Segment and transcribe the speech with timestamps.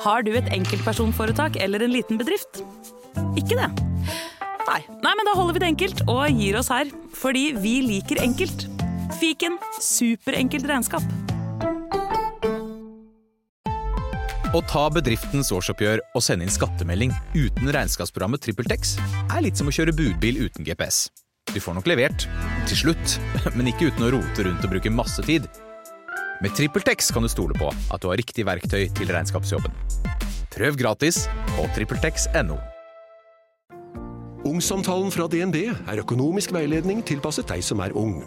[0.00, 2.62] Har du et enkeltpersonforetak eller en liten bedrift?
[3.36, 3.68] Ikke det?
[4.64, 4.80] Nei.
[5.02, 6.88] Nei, men da holder vi det enkelt og gir oss her.
[7.20, 8.64] Fordi vi liker enkelt.
[9.20, 11.04] Fiken superenkelt regnskap.
[14.50, 18.96] Å ta bedriftens årsoppgjør og sende inn skattemelding uten regnskapsprogrammet TrippelTex
[19.28, 21.04] er litt som å kjøre budbil uten GPS.
[21.52, 22.26] Du får nok levert,
[22.70, 23.18] til slutt,
[23.56, 25.46] men ikke uten å rote rundt og bruke masse tid.
[26.40, 29.74] Med TrippelTex kan du stole på at du har riktig verktøy til regnskapsjobben.
[30.50, 32.56] Prøv gratis på TrippelTex.no.
[34.48, 38.22] Ungsamtalen fra DNB er økonomisk veiledning tilpasset deg som er ung.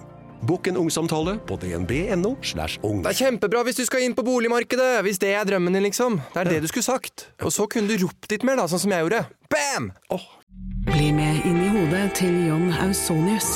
[0.45, 2.35] Bokk en ungsamtale på dnb.no.
[2.45, 3.01] slash ung.
[3.01, 6.19] Det er kjempebra hvis du skal inn på boligmarkedet, hvis det er drømmen din, liksom.
[6.35, 7.31] Det er det du skulle sagt.
[7.41, 9.25] Og så kunne du ropt litt mer, da, sånn som jeg gjorde.
[9.49, 9.89] Bam!
[10.85, 13.55] Bli med inn i hodet til John Ausonius.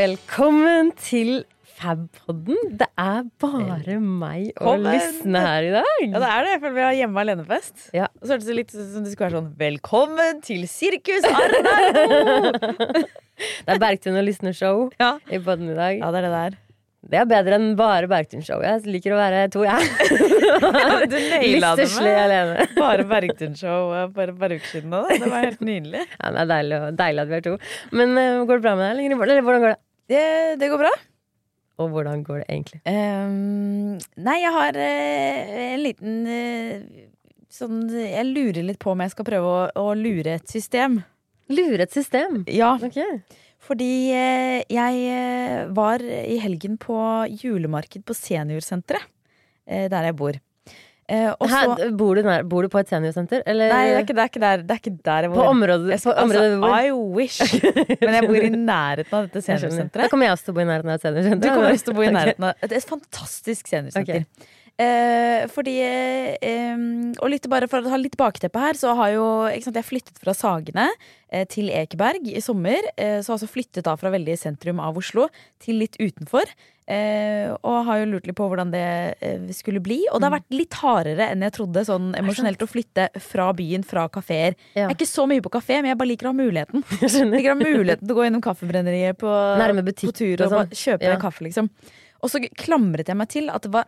[0.00, 1.42] Velkommen til
[1.76, 2.56] Fabpodden.
[2.80, 5.98] Det er bare meg og Lysne her i dag.
[6.06, 7.90] Ja, det er det, for vi har hjemme alene-fest.
[7.92, 8.06] Ja.
[8.16, 13.04] Og så hørtes det litt som det skulle være sånn Velkommen til Sirkus Arnardo!
[13.40, 15.14] Det er Bergtun og Lysne-show ja.
[15.28, 16.00] i podden i dag.
[16.00, 16.56] ja, det er det der.
[17.10, 18.60] Det er bedre enn bare Bergtun-show.
[18.64, 19.84] Jeg liker å være to, jeg.
[21.12, 22.66] du naila det med alene.
[22.80, 24.96] bare Bergtun-show for et par uker siden.
[24.96, 25.04] da.
[25.12, 26.08] Det var helt nydelig.
[26.16, 27.54] Ja, det er deilig, deilig at vi er to.
[27.96, 29.08] Men uh, går det bra med deg?
[29.08, 29.80] Eller hvordan går det?
[30.10, 30.24] Det,
[30.60, 30.90] det går bra.
[31.80, 32.80] Og hvordan går det egentlig?
[32.84, 37.04] Um, nei, jeg har uh, en liten uh,
[37.50, 40.98] sånn Jeg lurer litt på om jeg skal prøve å, å lure et system.
[41.50, 42.42] Lure et system.
[42.52, 42.98] Ja, Ok.
[43.64, 46.98] fordi uh, jeg var i helgen på
[47.40, 49.08] julemarked på seniorsenteret.
[49.70, 50.34] Der jeg bor.
[51.10, 53.42] Eh, og så Her, bor, du nær, bor du på et seniorsenter?
[53.50, 55.40] Eller Nei, det er ikke, det er ikke, der, det er ikke der jeg bor.
[55.40, 56.76] på området, Jeg på området altså, bor?
[56.78, 57.40] I wish!
[58.04, 60.04] Men jeg bor i nærheten av dette seniorsenteret.
[60.04, 61.42] Da kommer jeg også til å bo i nærheten av et seniorsenter.
[61.42, 64.26] Du kommer også til å bo i nærheten av Det et fantastisk seniorsenter.
[64.80, 66.78] Eh, fordi eh,
[67.20, 69.26] Og litt bare for å ha litt bakteppe her, så har jo
[69.60, 70.86] sant, jeg flyttet fra Sagene
[71.28, 72.86] eh, til Ekeberg i sommer.
[72.96, 75.26] Eh, så har altså flyttet da fra veldig sentrum av Oslo
[75.60, 76.48] til litt utenfor.
[76.90, 78.82] Eh, og har jo lurt litt på hvordan det
[79.22, 80.00] eh, skulle bli.
[80.10, 83.84] Og det har vært litt hardere enn jeg trodde, sånn emosjonelt, å flytte fra byen,
[83.86, 84.56] fra kafeer.
[84.74, 84.88] Ja.
[84.88, 86.82] Jeg er ikke så mye på kafé, men jeg bare liker å ha muligheten.
[87.04, 90.56] Jeg liker å ha muligheten til å gå innom kaffebrenneriet på, på tur og og
[90.56, 90.74] sånn.
[90.82, 91.16] kjøpe Ja.
[91.22, 91.70] kaffe, liksom.
[92.20, 93.86] Og så klamret jeg meg til at det var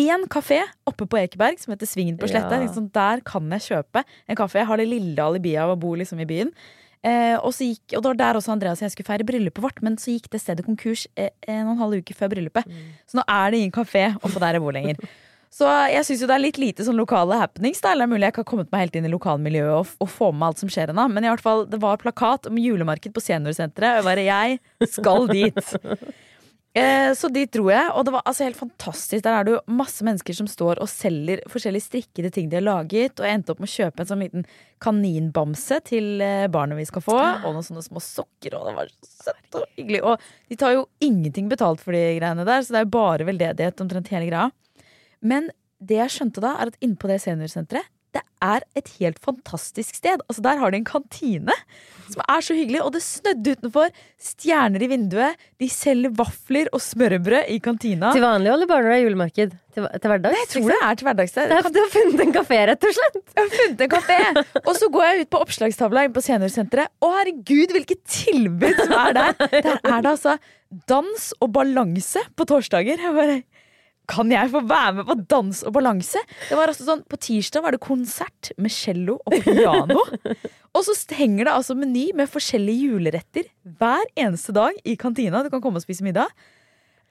[0.00, 2.56] én kafé oppe på Ekeberg som heter Svingen på Sletta.
[2.56, 2.62] Ja.
[2.64, 4.58] Liksom, der kan jeg kjøpe en kaffe.
[4.62, 6.50] Jeg har det lille alibiet av å bo liksom i byen.
[7.04, 9.60] Eh, og, så gikk, og det var der også Andreas og jeg skulle feire bryllupet
[9.60, 12.64] vårt, men så gikk det stedet konkurs eh, en og en halv uke før bryllupet.
[12.64, 12.88] Mm.
[13.10, 15.00] Så nå er det ingen kafé oppå der jeg bor lenger.
[15.54, 17.78] Så jeg syns jo det er litt lite sånn lokale happenings.
[17.78, 17.92] Da.
[17.92, 20.08] Eller det er mulig jeg ikke har kommet meg helt inn i lokalmiljøet og, og
[20.10, 21.04] få med alt som skjer ennå.
[21.12, 24.58] Men i hvert fall, det var plakat om julemarked på seniorsenteret, og bare jeg
[24.96, 25.76] skal dit.
[26.74, 29.22] Eh, så dit dro jeg, og det var altså helt fantastisk.
[29.22, 32.66] Der er det jo masse mennesker som står og selger forskjellige strikkede ting de har
[32.66, 33.14] laget.
[33.20, 34.46] Og jeg endte opp med å kjøpe en sånn liten
[34.82, 37.14] kaninbamse til eh, barnet vi skal få.
[37.14, 40.02] Og noen sånne små sokker, og det var så søtt og hyggelig.
[40.02, 43.30] Og de tar jo ingenting betalt for de greiene der, så det er jo bare
[43.30, 44.50] veldedighet omtrent hele greia.
[45.22, 49.18] Men det jeg skjønte da, er at inne på det seniorsenteret, det er et helt
[49.24, 50.22] fantastisk sted.
[50.28, 51.54] Altså Der har de en kantine
[52.04, 53.92] som er så hyggelig, og det snødde utenfor.
[54.20, 55.40] Stjerner i vinduet.
[55.60, 58.12] De selger vafler og smørbrød i kantina.
[58.12, 59.54] Til vanlig eller bare når det er julemarked?
[59.74, 60.36] Til, til hverdags?
[60.42, 61.32] Jeg tror det er til hverdags.
[61.34, 63.16] Det er, du har funnet en kafé, rett og slett?
[63.32, 64.18] Jeg har funnet en kafé!
[64.62, 66.92] Og så går jeg ut på oppslagstavla inne på seniorsenteret.
[67.02, 69.34] Å herregud, hvilket tilbud som er der!
[69.54, 70.36] Der er det altså
[70.90, 73.00] dans og balanse på torsdager.
[73.00, 73.40] Jeg bare
[74.10, 76.20] kan jeg få være med på dans og balanse?
[76.48, 80.02] Det var altså sånn, På tirsdag var det konsert med cello og piano.
[80.76, 83.48] og så henger det altså meny med forskjellige juleretter
[83.80, 85.40] hver eneste dag i kantina.
[85.44, 86.28] Du kan komme og spise middag.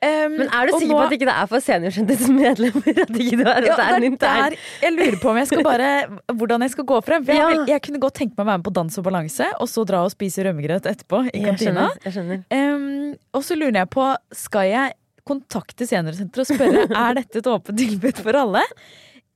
[0.03, 2.97] Um, Men er du sikker nå- på at ikke det er for seniorsenterets medlemmer?
[3.05, 5.63] At ikke det er, ja, det er er der jeg lurer på om jeg skal
[5.71, 5.91] bare
[6.27, 7.23] Hvordan jeg skal gå frem.
[7.23, 9.69] For jeg, jeg kunne godt tenke meg å være med på Dans og balanse, og
[9.71, 11.87] så dra og spise rømmegrøt etterpå i Jeg kantina.
[11.87, 12.03] skjønner.
[12.03, 12.43] Jeg skjønner.
[12.51, 14.09] Um, og så lurer jeg på
[14.43, 14.97] Skal jeg
[15.27, 18.63] kontakte seniorsenteret og spørre Er dette et åpent tilbud for alle.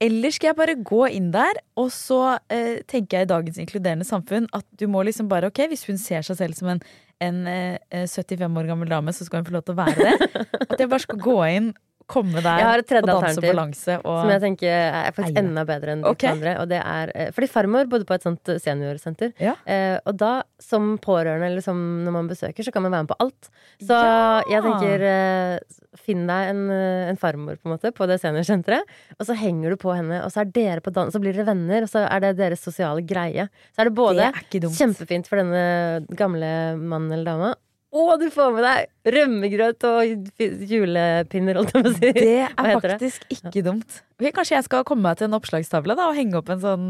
[0.04, 4.06] Eller skal jeg bare gå inn der, og så eh, tenker jeg i dagens inkluderende
[4.06, 6.84] samfunn at du må liksom bare Ok, hvis hun ser seg selv som en,
[7.24, 10.44] en eh, 75 år gammel dame, så skal hun få lov til å være det.
[10.68, 11.72] At jeg bare skal gå inn,
[12.08, 16.12] komme der og danse balanse og Som jeg tenker er faktisk enda bedre enn de
[16.12, 16.32] okay.
[16.32, 16.54] andre.
[16.62, 19.34] Og det er, eh, fordi farmor bodde på et sånt seniorsenter.
[19.44, 19.58] Ja.
[19.66, 23.12] Eh, og da, som pårørende eller som når man besøker, så kan man være med
[23.12, 23.52] på alt.
[23.82, 24.42] Så Ja.
[24.50, 25.60] jeg tenker eh,
[25.98, 28.88] finn deg en, eh, en farmor på en måte på det seniorsenteret.
[29.20, 31.50] Og så henger du på henne, og så er dere på dans, så blir dere
[31.52, 33.50] venner, og så er det deres sosiale greie.
[33.76, 37.56] Så er det både Det er kjempefint for denne gamle mannen eller dama,
[37.96, 40.34] og du får med deg rømmegrøt og
[40.72, 42.12] julepinner, holdt jeg på å si.
[42.18, 43.38] Det er faktisk det?
[43.38, 44.02] ikke dumt.
[44.36, 46.88] Kanskje jeg skal komme meg til en oppslagstavle da, og henge opp en sånn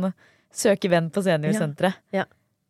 [0.58, 2.02] søke venn på seniorsenteret.
[2.16, 2.26] Ja.
[2.26, 2.28] Ja,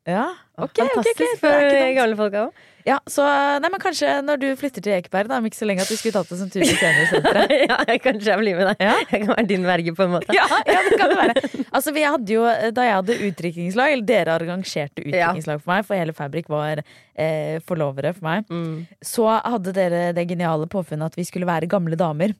[0.07, 0.79] ok, ok.
[0.79, 2.65] Fantastisk Det for er gamle folk òg.
[2.87, 3.19] Ja, så
[3.59, 5.97] nei, men kanskje når du flytter til Ekeberg, da, om ikke så lenge at du
[5.99, 7.51] skulle tatt oss en tur til seniorsenteret.
[7.67, 8.85] ja, kanskje jeg blir med deg.
[8.87, 8.93] Ja.
[9.11, 10.31] Jeg kan være din verge, på en måte.
[10.37, 11.43] Ja, ja, det kan det være.
[11.75, 15.99] Altså, vi hadde jo, Da jeg hadde utdrikningslag, eller dere arrangerte utdrikningslag for meg, for
[15.99, 18.85] hele Fabrik var eh, forlovere for meg, Mm.
[19.03, 22.31] så hadde dere det geniale påfunnet at vi skulle være gamle damer.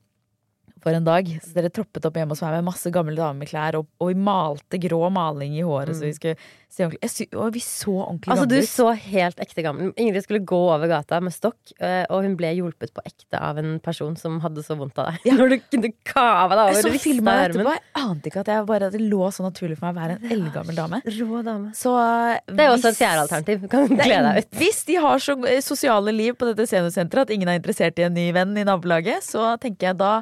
[0.84, 1.28] For en dag.
[1.42, 4.80] Så dere troppet opp hjemme hos meg med masse gamle dameklær, og, og vi malte
[4.82, 5.96] grå maling i håret.
[5.98, 6.36] Så vi skulle
[6.68, 8.70] se ordentlig Og vi så ordentlig Altså, du gamle ut.
[8.70, 12.50] så helt ekte gammel Ingrid skulle gå over gata med stokk, eh, og hun ble
[12.58, 15.28] hjulpet på ekte av en person som hadde så vondt av deg.
[15.30, 15.36] Ja.
[15.40, 17.70] Når du kunne kava deg over rista i armen.
[17.72, 20.34] Jeg ante ikke at jeg bare det lå så naturlig for meg å være en
[20.36, 21.00] eldgammel dame.
[21.18, 21.72] Rå dame.
[21.78, 21.94] Så
[22.48, 23.64] Det er også et fjerde alternativ.
[23.64, 24.58] Du kan glede deg ut.
[24.60, 28.06] Hvis de har så eh, sosiale liv på dette seniorsenteret at ingen er interessert i
[28.06, 30.12] en ny venn i nabolaget, så tenker jeg da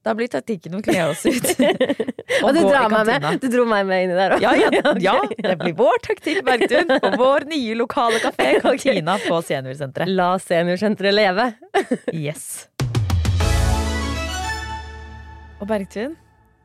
[0.00, 1.48] da blir taktikken å kle oss ut.
[2.44, 3.26] Og du, drar meg med.
[3.42, 4.44] du dro meg med inni der òg.
[4.44, 4.70] Ja, ja,
[5.10, 10.12] ja, det blir vår taktikk, Bergtun, på vår nye lokale kafé, Kantina på seniorsenteret.
[10.16, 11.50] La seniorsenteret leve.
[12.16, 12.70] Yes.
[15.60, 16.16] Og Bergtun,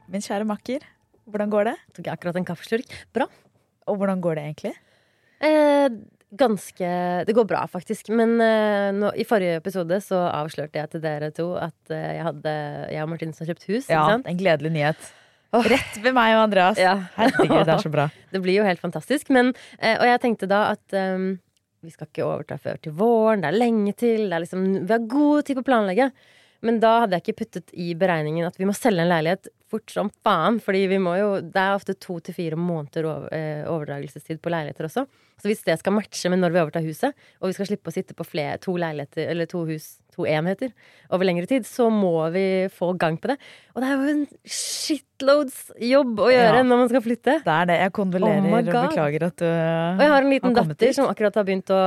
[0.07, 0.87] min kjære makker,
[1.27, 1.77] hvordan går det?
[1.97, 2.99] Tok jeg akkurat en kaffeslurk.
[3.15, 3.27] Bra.
[3.91, 4.75] Og hvordan går det egentlig?
[5.43, 5.89] Eh,
[6.37, 6.87] ganske
[7.27, 8.09] Det går bra, faktisk.
[8.15, 12.23] Men uh, nå, i forrige episode så avslørte jeg til dere to at uh, jeg,
[12.27, 12.55] hadde,
[12.93, 13.89] jeg og Martin har kjøpt hus.
[13.91, 15.09] Ja, en gledelig nyhet.
[15.55, 15.63] Oh.
[15.63, 16.79] Rett ved meg og Andreas.
[16.81, 16.97] Ja.
[17.15, 18.09] Herregud, det er så bra.
[18.33, 19.31] Det blir jo helt fantastisk.
[19.35, 21.35] Men, uh, og jeg tenkte da at um,
[21.85, 23.43] vi skal ikke overta før til våren.
[23.43, 24.27] Det er lenge til.
[24.29, 26.09] Er liksom, vi har god tid på å planlegge.
[26.61, 29.91] Men da hadde jeg ikke puttet i beregningen at vi må selge en leilighet fort
[29.91, 30.59] som faen.
[30.63, 34.87] Fordi vi må jo, det er ofte to til fire måneder eh, overdragelsestid på leiligheter
[34.87, 35.05] også.
[35.35, 37.95] Så hvis det skal matche med når vi overtar huset, og vi skal slippe å
[37.95, 40.71] sitte på flere, to leiligheter, eller to hus, to enheter,
[41.11, 43.35] over lengre tid, så må vi få gang på det.
[43.75, 46.63] Og det er jo en shitloads jobb å gjøre Ja.
[46.63, 47.37] når man skal flytte.
[47.43, 47.79] Det er det.
[47.83, 49.99] Jeg kondolerer Oh og beklager at du har kommet hit.
[49.99, 50.95] Og jeg har en liten datter hit.
[50.95, 51.81] som akkurat har begynt å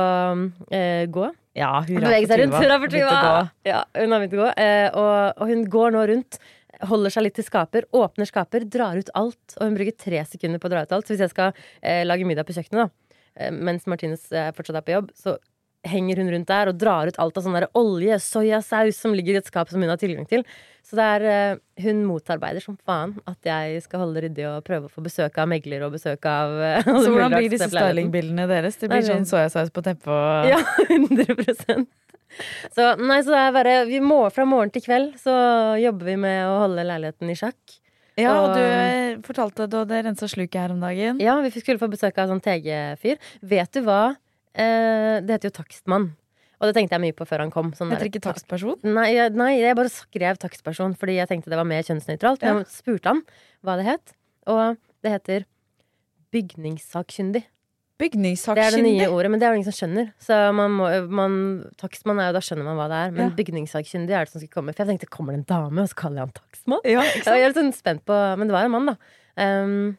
[0.69, 1.31] eh, gå.
[1.59, 2.55] Ja, hun beveger seg rundt.
[2.55, 3.41] Begynt å gå.
[3.67, 4.47] Ja, hun har begynt å gå.
[4.63, 6.39] Eh, og, og hun går nå rundt.
[6.87, 9.57] Holder seg litt til skaper, åpner skaper, drar ut alt.
[9.57, 11.07] Og hun bruker tre sekunder på å dra ut alt.
[11.07, 11.51] Så hvis jeg skal
[11.83, 15.35] eh, lage middag på kjøkkenet, da, eh, mens Martines eh, fortsatt er på jobb, så
[15.87, 19.39] henger hun rundt der og drar ut alt av sånn olje, soyasaus som ligger i
[19.39, 20.43] et skap som hun har tilgang til.
[20.89, 24.87] Så det er, eh, hun motarbeider som faen at jeg skal holde ryddig og prøve
[24.87, 28.79] å få besøk av megler og besøk av eh, Så hvordan blir disse stylingbildene deres?
[28.81, 30.57] Det Nei, blir sånn sånn- soyasaus på teppet og Ja,
[30.89, 31.85] 100%
[32.73, 35.35] Så nei, så det er bare vi må, Fra morgen til kveld så
[35.81, 37.77] jobber vi med å holde leiligheten i sjakk.
[38.19, 41.21] Ja, og Og- du eh, fortalte at det rensa sluket her om dagen.
[41.23, 43.21] Ja, vi skulle få besøk av en sånn TG-fyr.
[43.53, 44.15] Vet du hva?
[44.57, 46.09] Eh, det heter jo takstmann.
[46.59, 47.69] Og det tenkte jeg mye på før han kom.
[47.77, 48.75] Sånn Heter det ikke takstperson?
[48.83, 52.43] Nei, nei, jeg bare skrev takstperson fordi jeg tenkte det var mer kjønnsnøytralt.
[52.43, 52.57] Ja.
[52.59, 53.21] Jeg spurte han
[53.63, 54.13] hva det het,
[54.51, 55.45] og det heter
[56.35, 57.45] bygningssakkyndig.
[57.99, 58.59] Bygningssakkyndig?
[58.59, 60.11] Det er det nye ordet, men det er jo ingen som skjønner.
[60.23, 61.33] Så man må, man,
[61.79, 63.15] takstmann er jo, da skjønner man hva det er.
[63.15, 63.35] Men Ja.
[63.39, 64.75] bygningssakkyndig er det som skal komme.
[64.75, 66.85] For jeg tenkte, kommer det en dame, og så kaller jeg han takstmann?
[66.87, 68.95] Ja, ikke Jeg er litt sånn spent på Men det var en mann, da.
[69.39, 69.97] Um,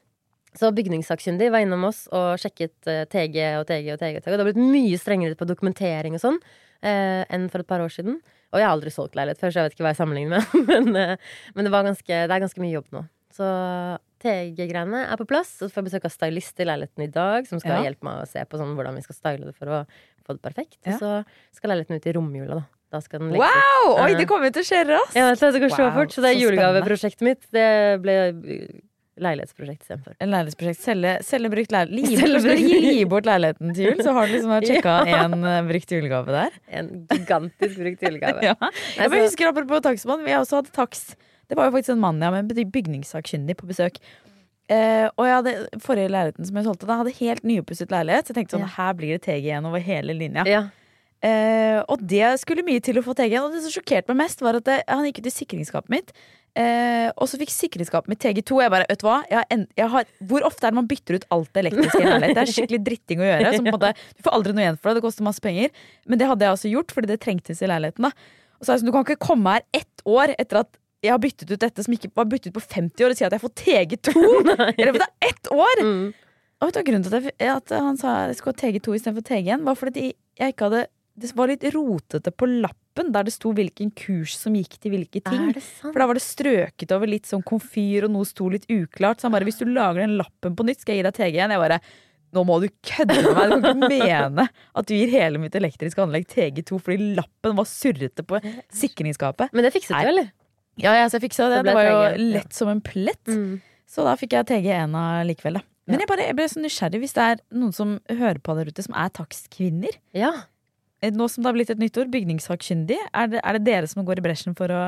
[0.58, 4.16] så bygningssakkyndig var innom oss og sjekket eh, TG og TG og TG.
[4.18, 4.32] Og TG.
[4.32, 6.38] Det har blitt mye strengere på dokumentering og sånn
[6.82, 8.18] eh, enn for et par år siden.
[8.50, 10.54] Og jeg har aldri solgt leilighet før, så jeg vet ikke hva jeg sammenligner med.
[10.70, 11.16] men eh,
[11.54, 13.04] men det, var ganske, det er ganske mye jobb nå.
[13.30, 13.46] Så
[14.20, 15.52] TG-greiene er på plass.
[15.62, 17.86] Og så får jeg besøk av stylist i leiligheten i dag, som skal Ja.
[17.88, 19.80] hjelpe meg å se på sånn, hvordan vi skal style det for å
[20.26, 20.80] få det perfekt.
[20.82, 20.96] Ja.
[20.96, 21.12] Og så
[21.56, 22.66] skal leiligheten ut i romjula, da.
[22.90, 23.54] Da skal den legges ut.
[23.54, 23.92] Wow!
[24.02, 25.14] Oi, Eh, det kommer til å skje raskt!
[25.14, 26.10] ja, så det går så fort.
[26.10, 27.46] Så det er så julegaveprosjektet mitt.
[27.54, 27.68] Det
[28.02, 28.16] ble
[29.24, 30.14] leilighetsprosjekt istedenfor.
[30.20, 30.80] En leilighetsprosjekt.
[30.84, 32.20] Selge, selge brukt leilighet.
[32.22, 35.24] Selge brukt- gi bort leiligheten til jul, så har du liksom sjekka Ja.
[35.26, 36.56] en eh, brukt julegave der.
[36.80, 38.40] En gigantisk brukt julegave.
[38.50, 38.56] Ja.
[38.96, 41.04] Jeg bare husker apropos takstmann, vi har også hatt taks.
[41.50, 43.96] Det var jo faktisk en mann ja, med en bygningssakkyndig på besøk.
[44.70, 48.28] Eh, og jeg hadde, forrige leiligheten som jeg solgte, da hadde helt nypusset leilighet.
[48.28, 48.74] Så jeg tenkte sånn, Ja.
[48.76, 50.44] her blir det TG igjen over hele linja.
[50.46, 50.68] ja.
[51.20, 53.46] Eh, og det skulle mye til å få TG-en.
[53.46, 56.12] Og det som sjokkerte meg mest, var at det, han gikk ut i sikringsskapet mitt.
[56.58, 58.58] Eh, og så fikk sikringsskapet mitt TG2.
[58.64, 59.20] Jeg bare, vet du hva?
[59.30, 62.00] Jeg har en, jeg har, hvor ofte er det man bytter ut alt det elektriske
[62.02, 62.32] i?
[62.32, 63.54] Det er skikkelig dritting å gjøre.
[63.68, 64.98] Måte, du får aldri noe igjen for det.
[64.98, 65.70] Det koster masse penger.
[66.10, 68.08] Men det hadde jeg også gjort, fordi det trengtes i leiligheten.
[68.08, 68.12] da
[68.58, 71.14] Og så er det sånn, Du kan ikke komme her ett år etter at jeg
[71.14, 73.32] har byttet ut dette som ikke var byttet ut på 50 år, og si at
[73.32, 74.12] jeg får TG2!
[74.74, 75.84] Eller for det er ett år!
[76.60, 78.96] Og vet du hva grunnen til at, jeg, at han sa jeg skulle ha TG2
[78.98, 80.82] istedenfor TG1, var fordi jeg ikke hadde
[81.20, 85.22] Det var litt rotete på lappen der det sto hvilken kurs som gikk til hvilke
[85.22, 85.48] ting.
[85.50, 85.92] Er det sant?
[85.92, 89.20] For da var det strøket over litt sånn komfyr, og noe sto litt uklart.
[89.20, 91.36] Så han bare hvis du lager den lappen på nytt, skal jeg gi deg TG
[91.38, 91.54] igjen'.
[91.54, 91.80] Jeg bare
[92.30, 93.50] nå må du kødde med meg!
[93.50, 97.66] Du kan ikke mene at du gir hele mitt elektriske anlegg TG2 fordi lappen var
[97.66, 98.38] surrete på
[98.70, 99.50] sikringsskapet.
[99.52, 100.30] Men det fikset du, eller?
[100.80, 101.64] Ja, ja, så jeg fiksa det.
[101.64, 103.34] Det Det var jo TG, lett som en plett.
[103.90, 104.94] Så da fikk jeg TG1
[105.26, 105.66] likevel, da.
[105.90, 108.68] Men jeg, bare, jeg ble så nysgjerrig hvis det er noen som hører på der
[108.70, 109.96] ute, som er takstkvinner.
[110.14, 110.30] Ja.
[111.00, 113.88] Eh, Nå som det har blitt et nytt ord, bygningssakkyndig, er det, er det dere
[113.88, 114.82] som går i bresjen for å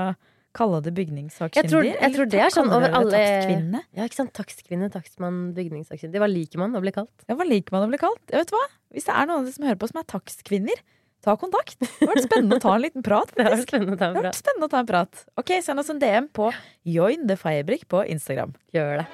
[0.53, 1.63] kalle det bygningssakkyndig?
[1.63, 3.81] Jeg tror, jeg tror det er sånn over alle Takstkvinne?
[3.97, 4.33] Ja, ikke sant?
[4.37, 6.21] Takstkvinne, takstmann, bygningssakkyndig.
[6.21, 7.15] Hva liker man å bli kalt?
[7.31, 8.21] Ja, hva liker man å bli kalt?
[8.29, 8.61] Jeg vet hva?
[8.93, 10.85] Hvis det er noen av dere som hører på som er takstkvinner,
[11.25, 11.79] ta kontakt.
[11.81, 13.33] Det har vært spennende å ta en liten prat.
[13.39, 14.37] Det har vært spennende å ta en prat.
[14.43, 15.25] spennende å ta en prat.
[15.41, 16.53] Ok, Send oss en DM på
[16.85, 18.53] Join the Firebrick på Instagram.
[18.77, 19.09] Gjør det.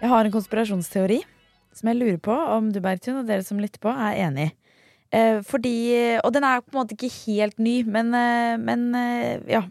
[0.00, 1.20] Jeg har en konspirasjonsteori
[1.76, 4.54] som jeg lurer på om du, Bergtun, og dere som lytter på, er enig i.
[5.14, 5.76] Eh, fordi
[6.24, 9.66] Og den er på en måte ikke helt ny, men, eh, men eh, ja.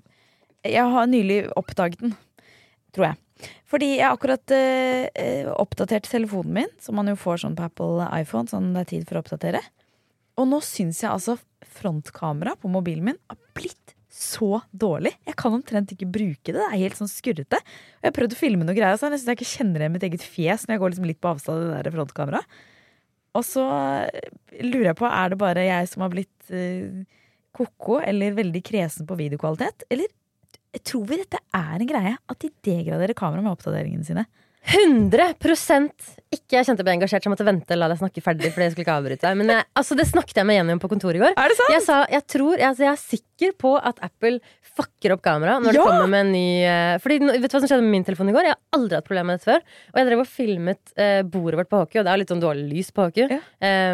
[0.66, 2.16] Jeg har nylig oppdaget den,
[2.96, 3.50] tror jeg.
[3.70, 7.68] Fordi jeg har akkurat eh, eh, oppdatert telefonen min, som man jo får sånn på
[7.68, 9.62] Apple iPhone, sånn det er tid for å oppdatere.
[10.42, 11.38] Og nå syns jeg altså
[11.76, 15.12] frontkamera på mobilen min har blitt så dårlig.
[15.28, 16.56] Jeg kan omtrent ikke bruke det.
[16.56, 17.60] Det er helt sånn skurrete.
[17.60, 20.06] Og jeg har prøvd å filme noe greier, så jeg nesten ikke kjenner igjen mitt
[20.08, 22.60] eget fjes når jeg går liksom litt på avstand av det der frontkameraet.
[23.36, 23.66] Og så
[24.64, 27.02] lurer jeg på, er det bare jeg som har blitt uh,
[27.56, 29.84] ko-ko eller veldig kresen på videokvalitet?
[29.92, 30.08] Eller
[30.88, 32.16] tror vi dette er en greie?
[32.32, 34.24] At de degraderer kameraet med oppdateringene sine?
[34.66, 35.36] 100
[36.36, 38.50] ikke Jeg kjente ble engasjert, så jeg måtte vente og la deg snakke ferdig.
[38.52, 40.82] Fordi jeg skulle ikke avbryte deg Men jeg, altså, det snakket jeg med Jenny om
[40.82, 41.36] på kontoret i går.
[41.38, 41.74] Er det sant?
[41.76, 44.40] Jeg sa, jeg tror, jeg, altså, jeg er sikker på at Apple
[44.76, 47.70] fucker opp kamera når det kommer med en ny uh, Fordi Vet du hva som
[47.70, 48.50] skjedde med min telefon i går?
[48.50, 49.64] Jeg har aldri hatt problemer med dette før.
[49.94, 52.44] Og jeg drev og filmet uh, bordet vårt på hockey, og det er litt sånn
[52.44, 53.30] dårlig lys på hockey.
[53.32, 53.42] Ja.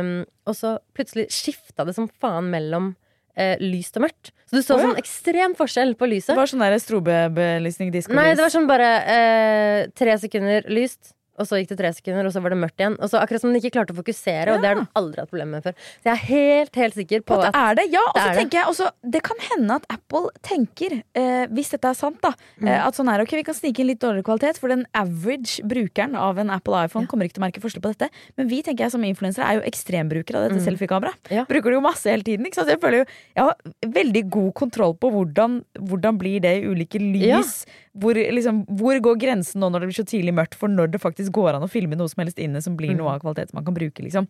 [0.02, 0.16] Um,
[0.50, 2.94] og så plutselig skifta det som faen mellom
[3.36, 4.32] eh, lyst og mørkt.
[4.50, 4.90] Så du så oh, ja.
[4.90, 6.34] sånn ekstrem forskjell på lyset.
[6.34, 7.94] Det var sånn strobebelysning.
[8.12, 12.26] Nei, det var sånn bare eh, tre sekunder lyst, og så gikk det tre sekunder,
[12.28, 12.96] og så var det mørkt igjen.
[13.00, 15.30] Og så Akkurat som den ikke klarte å fokusere, og det har den aldri hatt
[15.32, 15.74] problemer med før.
[16.02, 18.04] Så jeg er helt, helt sikker på På at det er det, ja.
[18.12, 21.86] Og så er tenker jeg også Det kan hende at Apple tenker, eh, hvis dette
[21.90, 22.68] er sant, da, Mm.
[22.68, 25.62] eh, at sånn er ok, vi kan snike inn litt dårligere kvalitet, for den average
[25.64, 28.10] brukeren av en Apple iPhone kommer ikke til å merke forskjell på dette.
[28.38, 30.66] Men vi tenker jeg som influensere er jo ekstrembrukere av dette Mm.
[30.78, 31.32] selfiekameraet.
[31.32, 31.46] Ja.
[31.46, 32.46] Bruker det jo masse hele tiden.
[32.46, 32.68] Ikke sant?
[32.68, 33.56] Så jeg føler jo jeg har
[33.88, 37.66] veldig god kontroll på hvordan, hvordan blir det i ulike lys.
[37.98, 41.02] Hvor, liksom, hvor går grensen nå når det blir så tidlig mørkt, for når det
[41.04, 42.98] faktisk går an å filme noe som helst inne som blir Mm.
[43.04, 44.28] noe av kvalitet som man kan bruke, liksom.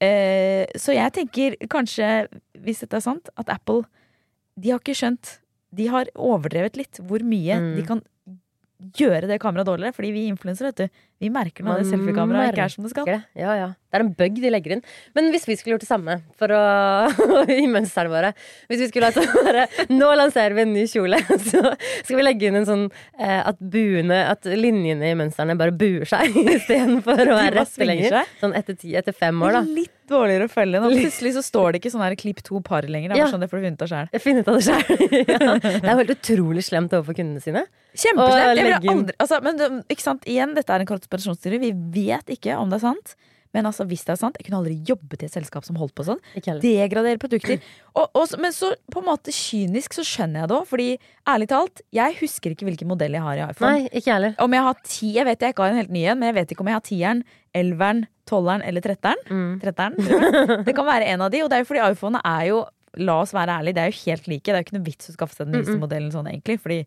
[0.00, 2.26] Eh, så jeg tenker kanskje,
[2.60, 3.84] hvis dette er sant, at Apple
[4.58, 5.38] De har ikke skjønt
[5.74, 7.76] De har overdrevet litt hvor mye Mm.
[7.76, 8.02] de kan
[8.96, 9.94] gjøre det kameraet dårligere.
[9.96, 13.08] Fordi vi influensere, vet du, vi merker når det selfiekameraet ikke er som det skal.
[13.08, 13.18] det.
[13.40, 13.68] Ja, ja.
[13.88, 14.82] Det er en bug de legger inn.
[15.16, 16.60] Men hvis vi skulle gjort det samme for å
[17.56, 18.32] i mønstrene våre
[18.68, 19.64] Hvis vi skulle hatt sånn derre
[19.94, 21.62] Nå lanserer vi en ny kjole, så
[22.02, 26.04] skal vi legge inn en sånn eh, at buene At linjene i mønstrene bare buer
[26.08, 28.18] seg istedenfor å være bare rette lenger.
[28.42, 29.64] Sånn etter ti, etter fem år, da.
[29.80, 30.80] Litt dårligere å følge.
[30.82, 33.12] Nå plutselig så står det ikke sånn her klipp to par lenger.
[33.12, 33.30] Det er Ja.
[33.32, 34.08] sånn det får du funnet av sjøl.
[34.12, 34.82] Jeg finner ut av det sjøl.
[35.34, 35.38] ja.
[35.62, 37.64] Det er helt utrolig slemt overfor kundene sine.
[37.96, 38.58] Kjempeslemt!
[38.60, 41.60] Legge aldri altså, Men ikke sant, igjen, dette er en konspirasjonsteori.
[41.62, 41.72] Vi
[42.02, 43.16] vet ikke om det er sant.
[43.56, 45.94] Men altså, hvis det er sant, jeg kunne aldri jobbet i et selskap som holdt
[45.96, 46.20] på sånn.
[46.60, 47.62] Degradere produkter.
[47.96, 50.68] Og, og, men så på en måte kynisk så skjønner jeg det òg.
[50.68, 50.88] Fordi
[51.32, 53.72] ærlig talt, jeg husker ikke hvilken modell jeg har i iPhone.
[53.72, 54.36] Nei, ikke heller.
[54.44, 56.38] Om jeg har ti, jeg vet jeg ikke har en helt ny en, men jeg
[56.42, 57.24] vet ikke om jeg har tieren,
[57.56, 59.20] elveren, tolveren eller tretteren.
[59.30, 59.52] Mm.
[59.62, 62.64] tretteren det kan være en av de, og det er jo fordi iPhone er jo
[62.96, 64.44] La oss være ærlige, det er jo helt like.
[64.46, 65.82] Det er jo ikke noe vits å skaffe seg den nyeste Mm-mm.
[65.82, 66.54] modellen sånn, egentlig.
[66.62, 66.78] Fordi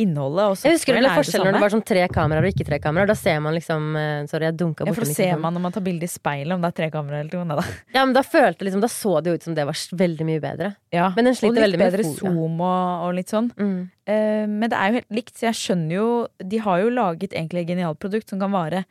[0.00, 2.66] innholdet og Jeg husker det ble forskjell når det var sånn tre kameraer og ikke
[2.66, 3.10] tre kameraer.
[3.12, 5.64] Da ser man liksom eh, Sorry, jeg dunka Ja, borti for da ser man når
[5.68, 7.60] man tar bilde i speilet om det er tre kameraer eller noe.
[7.60, 7.76] Da.
[7.96, 10.42] Ja, men da følte liksom Da så det jo ut som det var veldig mye
[10.42, 10.72] bedre.
[10.94, 11.12] Ja.
[11.14, 13.52] Men den og sliter litt veldig med bedre fo- zoom og, og litt sånn.
[13.54, 13.78] Mm.
[14.10, 16.08] Uh, men det er jo helt likt, så jeg skjønner jo
[16.52, 18.84] De har jo laget egentlig et genialt produkt som kan vare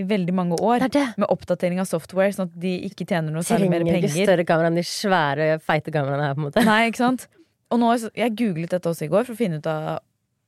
[0.00, 0.84] i veldig mange år.
[0.84, 1.06] Det det.
[1.20, 3.98] Med oppdatering av software, sånn at de ikke tjener noe særlig mer penger.
[3.98, 6.64] Trenger ikke større kamera enn de svære, feite kameraene her, på en måte.
[6.64, 7.26] Nei, ikke sant?
[7.70, 10.00] Og nå, jeg googlet dette også i går for å finne ut av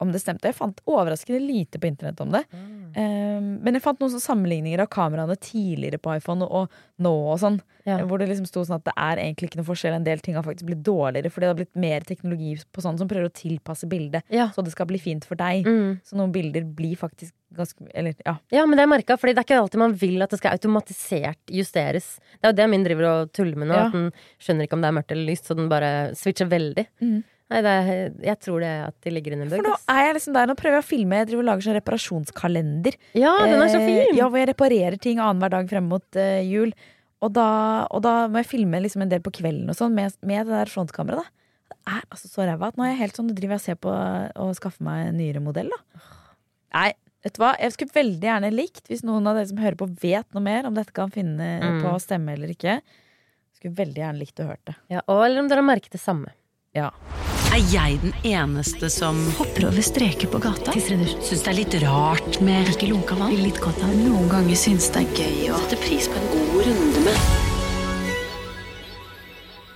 [0.02, 0.50] om det stemte.
[0.50, 2.44] Jeg fant overraskende lite på internett om det.
[2.92, 7.60] Um, men jeg fant noen sammenligninger av kameraene tidligere på iPhone og nå og sånn.
[7.86, 9.96] Hvor det liksom sto sånn at det er egentlig ikke noe forskjell.
[9.96, 12.98] En del ting har faktisk blitt dårligere fordi det har blitt mer teknologi på sånn
[13.00, 14.22] som prøver å tilpasse bildet.
[14.54, 15.64] Så det skal bli fint for deg.
[16.06, 18.38] Så noen bilder blir faktisk ganske Eller ja.
[18.48, 20.54] Ja, men det er merka, fordi det er ikke alltid man vil at det skal
[20.56, 22.06] automatisert justeres.
[22.40, 23.86] Det er jo det min driver og tuller med nå, Ja.
[23.90, 24.06] at den
[24.40, 26.86] skjønner ikke om det er mørkt eller lyst, så den bare switcher veldig.
[27.02, 27.18] Mm.
[27.52, 30.14] Nei, det er, jeg tror det at de ligger under i For nå er jeg
[30.16, 31.18] liksom der, nå prøver jeg å filme.
[31.20, 32.96] Jeg driver og lager sånn reparasjonskalender.
[33.20, 34.16] Ja, den er så Eh!
[34.16, 36.72] Ja, hvor jeg reparerer ting annenhver dag frem mot eh, jul.
[37.22, 37.44] Og da,
[37.92, 40.56] og da må jeg filme liksom en del på kvelden og sånn med, med det
[40.56, 41.22] der frontkameraet.
[41.28, 41.70] da.
[41.72, 43.78] Det er altså så ræva at nå er jeg helt sånn, driver jeg og ser
[43.84, 45.70] på å skaffe meg en nyere modell.
[45.70, 46.02] da.
[46.74, 46.88] Nei,
[47.22, 47.52] vet du hva?
[47.60, 50.66] Jeg skulle veldig gjerne likt, hvis noen av dere som hører på vet noe mer
[50.66, 51.82] om dette kan finne Mm.
[51.84, 52.80] på stemme eller ikke.
[53.58, 54.74] Skulle veldig gjerne likt å hørt det.
[54.90, 56.34] Ja, og eller om dere har merket det samme.
[56.74, 56.90] Ja.
[57.52, 60.72] Er jeg den eneste som hopper over streker på gata?
[60.72, 63.34] Syns det er litt rart med ikke lunka vann?
[63.36, 66.54] Litt godt av Noen ganger syns det er gøy å sette pris på en god
[66.70, 67.18] runde med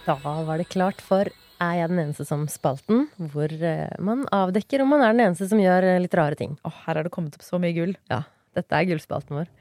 [0.06, 4.80] Da var det klart for Er jeg den eneste som spalten, hvor eh, man avdekker
[4.80, 6.54] om man er den eneste som gjør eh, litt rare ting.
[6.64, 7.92] Å, her har det kommet opp så mye gull.
[8.08, 8.22] Ja,
[8.56, 9.52] dette er gullspalten vår.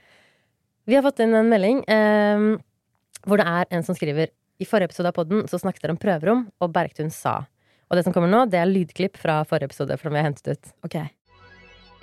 [0.87, 2.47] Vi har fått inn en melding eh,
[3.27, 5.99] hvor det er en som skriver I forrige episode av podden så snakket dere om
[5.99, 7.41] prøverom, og Bergtun sa.
[7.89, 10.55] Og det som kommer nå, det er lydklipp fra forrige episode, som vi har hentet
[10.55, 10.71] ut.
[10.87, 11.09] Okay.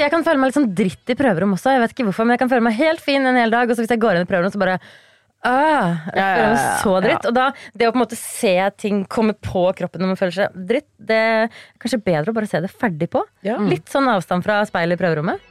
[0.00, 1.74] Jeg kan føle meg litt sånn dritt i prøverom også.
[1.74, 3.76] Jeg vet ikke hvorfor, men jeg kan føle meg helt fin en hel dag, og
[3.76, 4.78] så hvis jeg går inn i prøverom, så bare
[5.42, 7.24] Ah, jeg Ja, ja, føler meg ja, så dritt.
[7.26, 10.36] Og da, det å på en måte se ting komme på kroppen når man føler
[10.36, 13.24] seg dritt, det er kanskje bedre å bare se det ferdig på.
[13.42, 13.56] Ja.
[13.58, 15.42] Litt sånn avstand fra speilet i prøverommet.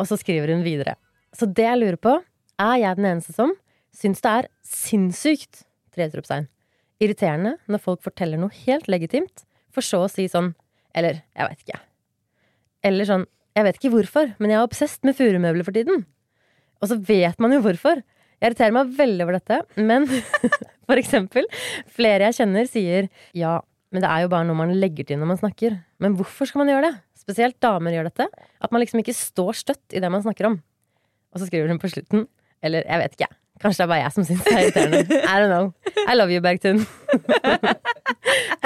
[0.00, 0.96] Og så skriver hun videre.
[1.36, 2.14] Så det jeg lurer på,
[2.60, 3.52] er jeg den eneste som
[3.96, 6.48] syns det er sinnssykt tre utropstegn.
[7.00, 10.54] Irriterende når folk forteller noe helt legitimt, for så å si sånn
[10.96, 11.80] Eller, jeg vet ikke.
[12.82, 13.26] Eller sånn
[13.56, 16.04] Jeg vet ikke hvorfor, men jeg er obsesst med furumøbler for tiden.
[16.80, 18.00] Og så vet man jo hvorfor.
[18.40, 20.06] Jeg irriterer meg veldig over dette, men
[20.88, 21.48] for eksempel,
[21.92, 23.58] flere jeg kjenner sier ja,
[23.90, 25.76] men det er jo bare noe man legger til når man snakker.
[26.00, 26.94] Men hvorfor skal man gjøre det?
[27.20, 28.28] Spesielt damer gjør dette.
[28.62, 30.60] At man liksom ikke står støtt i det man snakker om.
[31.34, 32.24] Og så skriver hun på slutten,
[32.64, 33.30] eller jeg vet ikke,
[33.60, 35.20] kanskje det er bare jeg som syns det er irriterende.
[35.20, 35.72] I don't know.
[36.06, 36.84] I love you, Bergtun.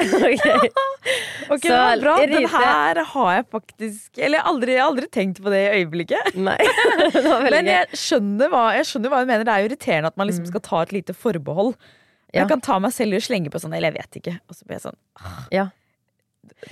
[0.05, 0.47] Ok.
[1.51, 2.15] Ok, Så det var bra.
[2.27, 6.35] Den her har jeg faktisk Eller jeg har aldri, aldri tenkt på det i øyeblikket.
[6.49, 6.57] Nei,
[7.53, 9.47] Men jeg skjønner, hva, jeg skjønner hva hun mener.
[9.47, 11.75] Det er jo irriterende at man liksom skal ta et lite forbehold.
[12.35, 12.43] Ja.
[12.43, 14.37] Jeg kan ta meg selv i å slenge på sånn, eller jeg vet ikke.
[14.51, 15.01] Og så blir jeg sånn
[15.55, 15.69] Ja.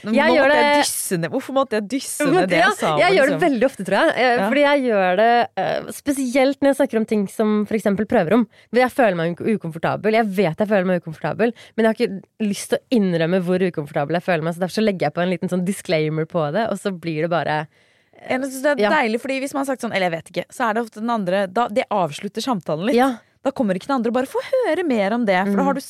[0.03, 2.97] Jeg måtte gjør det- dysse ned Hvorfor måtte jeg dysse ned det jeg sa?
[2.99, 3.43] jeg gjør det liksom?
[3.47, 4.15] veldig ofte, tror jeg.
[4.17, 7.85] Eh, Fordi jeg gjør det eh, spesielt når jeg snakker om ting som f.eks.
[8.09, 8.47] prøverom.
[8.73, 10.13] Jeg føler meg ukomfortabel.
[10.13, 13.59] Jeg vet jeg føler meg ukomfortabel, men jeg har ikke lyst til å innrømme hvor
[13.69, 14.55] ukomfortabel jeg føler meg.
[14.55, 17.23] Så derfor så legger jeg på en liten sånn disclaimer på det, og så blir
[17.23, 17.67] det bare
[18.29, 18.91] Jeg synes det er Ja.
[18.91, 21.01] deilig, fordi hvis man har sagt sånn, eller jeg vet ikke, så er det ofte
[21.01, 22.95] den andre da, Det avslutter samtalen litt.
[22.97, 23.17] Ja.
[23.43, 25.35] Da kommer ikke den andre og bare få høre mer om det.
[25.49, 25.65] For da Mm.
[25.65, 25.81] har du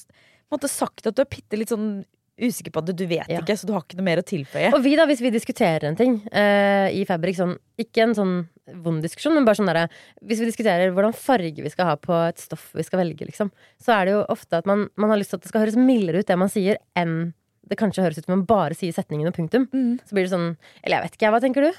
[0.50, 2.04] måte sagt at du er bitte litt sånn
[2.42, 3.40] usikker på det, du vet Ja.
[3.40, 4.72] ikke, så du har ikke noe mer å tilføye.
[4.74, 8.34] Og vi, da, hvis vi diskuterer en ting uh, i Fabrik, sånn, ikke en sånn
[8.84, 9.88] vond diskusjon, men bare sånn derre
[10.22, 13.50] Hvis vi diskuterer hvordan farge vi skal ha på et stoff vi skal velge, liksom,
[13.82, 15.78] så er det jo ofte at man, man har lyst til at det skal høres
[15.78, 17.32] mildere ut det man sier, enn
[17.70, 19.68] det kanskje høres ut som man bare sier setningen og punktum.
[19.72, 19.96] Mm.
[20.04, 20.48] Så blir det sånn
[20.82, 21.70] Eller jeg vet ikke, jeg, hva tenker du?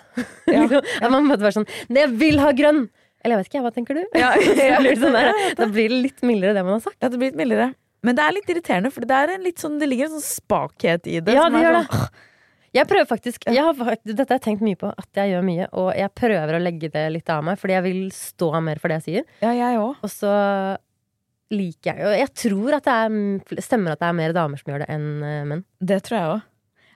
[1.03, 2.85] At man måtte være sånn «Nei, Jeg vil ha grønn!
[3.23, 4.03] Eller jeg vet ikke, jeg, hva tenker du?
[4.19, 6.97] Ja, Så blir det sånn der, da blir det litt mildere det man har sagt.
[6.99, 7.69] Ja, det blir litt mildere.
[8.03, 11.35] Men det er litt irriterende, for det, sånn, det ligger en sånn spakhet i det.
[11.37, 12.29] Ja, det gjør sånn, det.
[12.73, 15.67] Jeg prøver faktisk, jeg har, Dette har jeg tenkt mye på, at jeg gjør mye.
[15.77, 18.89] Og jeg prøver å legge det litt av meg, fordi jeg vil stå mer for
[18.89, 19.27] det jeg sier.
[19.45, 19.93] Ja, jeg også.
[20.01, 20.33] Og så
[21.53, 24.71] liker jeg Og jeg tror at det er, stemmer at det er mer damer som
[24.71, 25.61] gjør det, enn eh, menn.
[25.85, 26.47] Det tror jeg òg.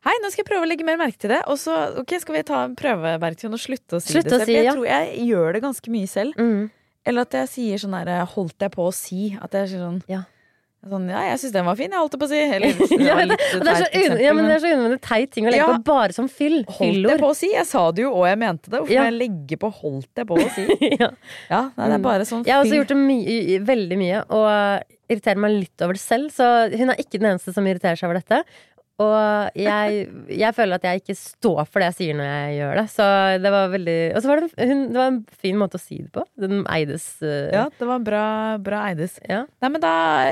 [0.08, 1.44] Hei, nå skal jeg prøve å legge mer merke til det.
[1.52, 4.46] Og så okay, skal vi ta en og slutte å si Slutt det selv.
[4.46, 4.74] si, For jeg ja.
[4.74, 6.42] tror jeg gjør det ganske mye selv.
[6.42, 6.72] Mm.
[7.08, 9.30] Eller at jeg sier sånn der Holdt jeg på å si?
[9.40, 10.24] At jeg sier sånn Ja.
[10.88, 12.38] Sånn, ja, jeg syns den var fin, jeg holdt det på å si.
[12.38, 14.70] Eller, det Ja, men det, litt det, så teit eksempel, ja, men det er så
[14.76, 15.72] unødvendig teit ting å legge Ja.
[15.74, 16.60] på bare som fyll.
[16.78, 17.50] Holdt jeg på å si?
[17.52, 18.78] Jeg sa det jo, og jeg mente det.
[18.80, 19.04] Hvorfor Ja.
[19.10, 20.68] jeg legge på 'holdt jeg på å si'?
[21.02, 21.10] ja.
[21.50, 22.04] Ja, nei, det er Mm.
[22.08, 23.20] bare sånn Jeg har også gjort det my
[23.74, 26.32] veldig mye, og irriterer meg litt over det selv.
[26.32, 26.46] Så
[26.78, 28.44] hun er ikke den eneste som irriterer seg over dette.
[28.98, 32.80] Og jeg, jeg føler at jeg ikke står for det jeg sier når jeg gjør
[32.80, 32.86] det.
[32.96, 33.06] Så
[33.44, 35.84] det var veldig Og så var det, en- hun, det var en fin måte å
[35.84, 36.24] si det på.
[36.42, 38.24] Den eides uh, Ja, det var bra,
[38.58, 39.20] bra Eides.
[39.30, 39.44] ja.
[39.62, 39.92] Nei, men da,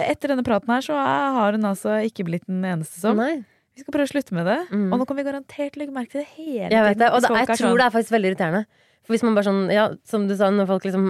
[0.09, 3.21] Etter denne praten her så har hun altså ikke blitt den eneste som.
[3.21, 3.43] Nei.
[3.75, 4.57] Vi skal prøve å slutte med det.
[4.71, 4.87] Mm.
[4.89, 7.33] Og nå kan vi garantert legge merke til det hele Jeg vet det, og da,
[7.43, 8.65] jeg tror sånn, det er faktisk veldig irriterende.
[9.05, 11.09] For hvis man bare sånn, ja, som du sa, når folk liksom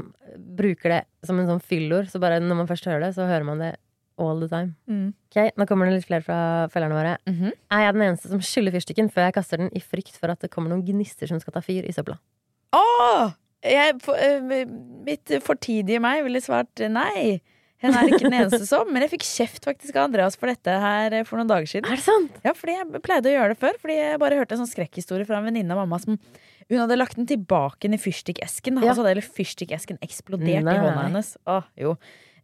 [0.58, 3.46] bruker det som en sånn fyllord, så bare når man først hører det, så hører
[3.48, 3.76] man det
[4.22, 4.76] all the time.
[4.90, 5.08] Mm.
[5.30, 6.40] Ok, Nå kommer det litt flere fra
[6.74, 7.16] følgerne våre.
[7.28, 7.56] Mhm.
[7.72, 10.40] Er jeg den eneste som skyller fyrstikken før jeg kaster den i frykt for at
[10.44, 12.18] det kommer noen gnister som skal ta fyr i søpla?
[12.76, 13.34] Åh!
[13.66, 14.66] Jeg, for, uh,
[15.08, 17.42] mitt fortidige meg ville svart nei.
[17.84, 18.90] Hun er ikke den eneste som.
[18.94, 21.90] Men jeg fikk kjeft faktisk av Andreas for dette her eh, for noen dager siden.
[21.90, 22.38] Er det sant?
[22.46, 23.80] Ja, fordi jeg pleide å gjøre det før.
[23.82, 26.18] Fordi jeg bare hørte en sånn skrekkhistorie fra en venninne av mamma som
[26.66, 28.80] hun hadde lagt den tilbake i fyrstikkesken.
[28.82, 28.94] Ja.
[28.94, 30.78] Altså, hele fyrstikkesken eksplodert Nei.
[30.78, 31.36] i hånda hennes.
[31.52, 31.94] Åh, jo.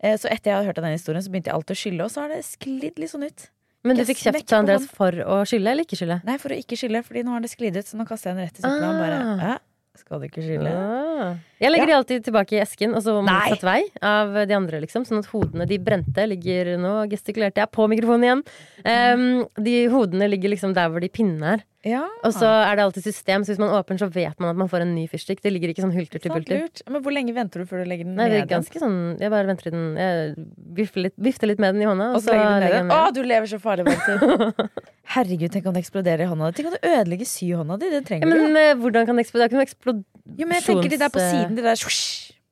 [0.03, 2.13] Eh, Så etter jeg hadde hørt den historien, så begynte jeg alltid å skylle, og
[2.13, 3.49] så har det sklidd litt sånn ut.
[3.83, 6.19] Men du fikk kjeft av Andreas for å skylle eller ikke skylle?
[6.27, 8.37] Nei, for å ikke skylle, fordi nå har det sklidd ut, så nå kaster jeg
[8.37, 8.89] den rett i søpla.
[8.91, 8.99] Ah.
[9.01, 9.55] Bare, ja,
[9.97, 10.73] skal du ikke skylle?
[10.77, 11.31] Ah.
[11.61, 15.05] Jeg legger de alltid tilbake i esken, og så motsatt vei av de andre, liksom.
[15.09, 18.45] Sånn at hodene, de brente, ligger Nå gestikulerte jeg på mikrofonen igjen.
[18.85, 19.25] Um,
[19.57, 21.65] de hodene ligger liksom der hvor de pinnene er.
[21.87, 22.03] Ja.
[22.27, 24.67] Og så er det alltid system, så hvis man åpner, så vet man at man
[24.69, 25.39] får en ny fyrstikk.
[25.41, 26.83] Det ligger ikke sånn hulter til pulter bulter.
[26.93, 28.51] Men hvor lenge venter du før du legger den Nei, det ned?
[28.51, 30.45] ganske sånn Jeg bare venter i den Jeg
[30.77, 32.93] vifter litt, vifter litt med den i hånda, Og så legger du den ned?
[32.93, 34.53] Å, du lever så farlig, Walter.
[35.15, 36.59] Herregud, tenk om det eksploderer i hånda di.
[36.61, 37.89] Tenk om du ødelegger syhånda di.
[37.97, 38.47] Det Ja, men, du.
[38.53, 39.49] men eh, hvordan kan det eksplodere?
[39.49, 40.05] Det er ikke noe eksplosjons...
[40.37, 41.85] Jo, men jeg tenker de der på siden, de der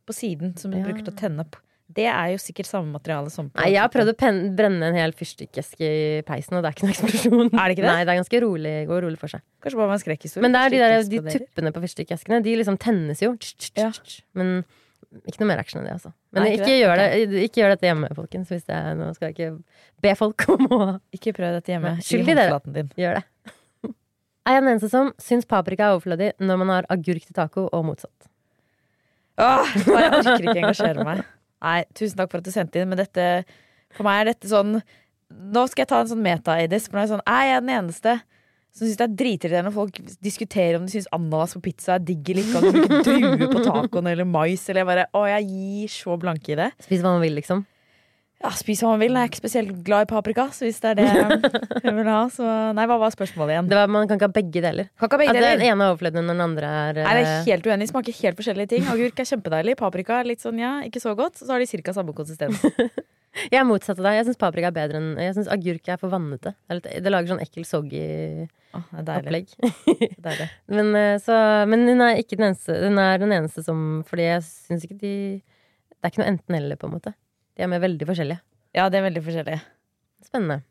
[0.09, 0.87] på siden som du Ja.
[0.89, 1.61] bruker til å tenne på.
[1.89, 4.97] Det er jo sikkert samme materiale som på Nei, jeg har prøvd å brenne en
[4.97, 7.47] hel fyrstikkeske i peisen, og det er ikke noen eksplosjon.
[7.59, 7.93] Er det ikke det?
[7.95, 9.41] Nei, det er ganske rolig, går rolig for seg.
[9.65, 10.43] Kanskje bare man skrekkhistorie.
[10.45, 13.33] Men det er de, der, de tuppene på fyrstikkeskene, de liksom tennes jo.
[13.79, 13.89] Ja.
[14.37, 14.59] Men
[15.25, 16.11] ikke noe mer action enn det, altså.
[16.35, 16.77] Men Nei, ikke ikke, det?
[16.83, 18.51] gjør det, ikke gjør dette hjemme, folkens.
[18.53, 19.49] Hvis det er, nå skal jeg ikke
[20.05, 20.81] be folk om å
[21.17, 21.95] Ikke prøv dette hjemme.
[22.05, 22.59] Skyld i dere.
[22.77, 22.93] din.
[22.99, 23.25] Gjør det.
[24.49, 27.65] Er jeg den eneste som syns paprika er overflødig når man har agurk til taco,
[27.73, 28.29] og motsatt?
[29.39, 31.25] Åh, jeg orker ikke engasjere meg.
[31.59, 33.43] Nei, tusen takk for at du sendte inn, men dette
[33.95, 34.77] For meg er dette sånn
[35.29, 37.73] Nå skal jeg ta en sånn meta-Aidis, For nå er jeg sånn Er jeg den
[37.77, 38.19] eneste
[38.69, 42.03] som syns det er dritirriterende når folk diskuterer om de syns ananas på pizza er
[42.05, 45.23] digg eller ikke, og de bruker druer på tacoen eller mais, eller jeg bare Å,
[45.31, 46.67] jeg gir så blanke i det.
[46.85, 47.63] Spis hva man vil, liksom.
[48.39, 49.17] Ja, spis hva man vil.
[49.17, 51.07] Jeg er ikke spesielt glad i paprika, så hvis det er det
[51.83, 52.45] jeg vil ha, så
[52.77, 53.67] Nei, hva var spørsmålet igjen?
[53.71, 54.87] Det var, man kan ikke ha begge deler.
[54.95, 55.59] Kan ikke ha begge At deler.
[55.59, 57.89] den ene er overflødig når den andre er Nei, det er eh, helt uenig.
[57.91, 58.87] Smaker helt forskjellige ting.
[58.93, 59.75] Agurk er kjempedeilig.
[59.81, 61.41] Paprika er litt sånn, ja, ikke så godt.
[61.41, 61.95] Så har de ca.
[61.99, 62.63] samme konsistens.
[63.51, 64.15] Jeg er motsatt av deg.
[64.17, 66.55] Jeg syns paprika er bedre enn Jeg syns agurk er for vannete.
[66.65, 68.01] Det, litt, det lager sånn ekkel soggy
[69.05, 69.51] deilig.
[69.53, 70.41] opplegg.
[70.79, 71.35] Men, eh, så,
[71.69, 72.75] men hun er ikke den eneste.
[72.87, 76.79] Hun er den eneste som Fordi jeg syns ikke de Det er ikke noe enten-eller,
[76.79, 77.13] på en måte.
[77.59, 78.39] De er med veldig forskjellige.
[78.77, 79.59] Ja, det er veldig forskjellige.
[80.23, 80.61] Spennende.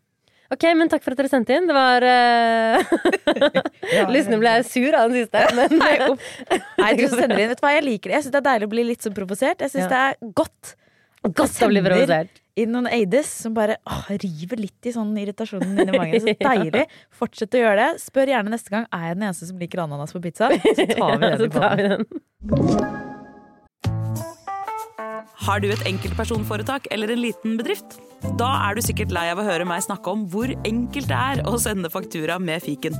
[0.49, 1.67] Ok, men takk for at dere sendte inn.
[1.69, 2.81] Det var uh...
[4.09, 5.43] Lysne ble sur av den siste.
[5.59, 5.99] Men, Nei.
[6.97, 7.51] Du sender inn.
[7.53, 8.15] Vet du hva, jeg liker det.
[8.17, 9.61] Jeg syns det er deilig å bli litt sånn provosert.
[9.67, 9.91] Jeg syns Ja.
[9.93, 10.73] det er godt.
[11.29, 12.41] Godt å bli provosert.
[12.59, 16.25] Inn noen Eides som bare åh, river litt i sånn irritasjonen inni magen.
[16.25, 16.87] Så deilig.
[17.21, 17.91] Fortsett å gjøre det.
[18.07, 20.49] Spør gjerne neste gang er jeg den eneste som liker ananas på pizza.
[20.65, 22.09] Så tar vi den ja, Så tar vi den.
[25.49, 27.95] Har du et enkeltpersonforetak eller en liten bedrift?
[28.37, 31.41] Da er du sikkert lei av å høre meg snakke om hvor enkelt det er
[31.49, 32.97] å sende faktura med fiken.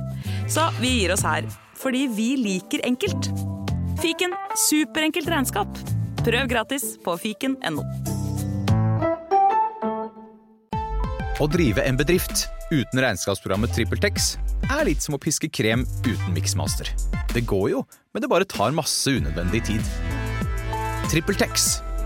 [0.49, 1.45] Så vi gir oss her,
[1.77, 3.29] fordi vi liker enkelt.
[4.01, 4.33] Fiken
[4.65, 5.77] superenkelt regnskap.
[6.25, 7.83] Prøv gratis på fiken.no.
[11.39, 14.31] Å drive en bedrift uten regnskapsprogrammet TrippelTex
[14.73, 16.89] er litt som å piske krem uten miksmaster.
[17.29, 19.93] Det går jo, men det bare tar masse unødvendig tid.
[21.13, 21.69] TrippelTex,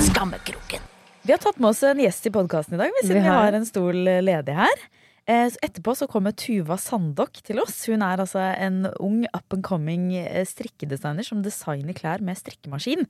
[0.00, 0.80] Skammekroken.
[1.22, 3.44] Vi har tatt med oss en gjest i podkasten i dag, siden Vi vi har.
[3.44, 4.82] har en stol ledig her.
[5.26, 7.86] Eh, så Etterpå så kommer Tuva Sandok til oss.
[7.88, 13.06] Hun er altså en ung up and coming eh, strikkedesigner som designer klær med strikkemaskin.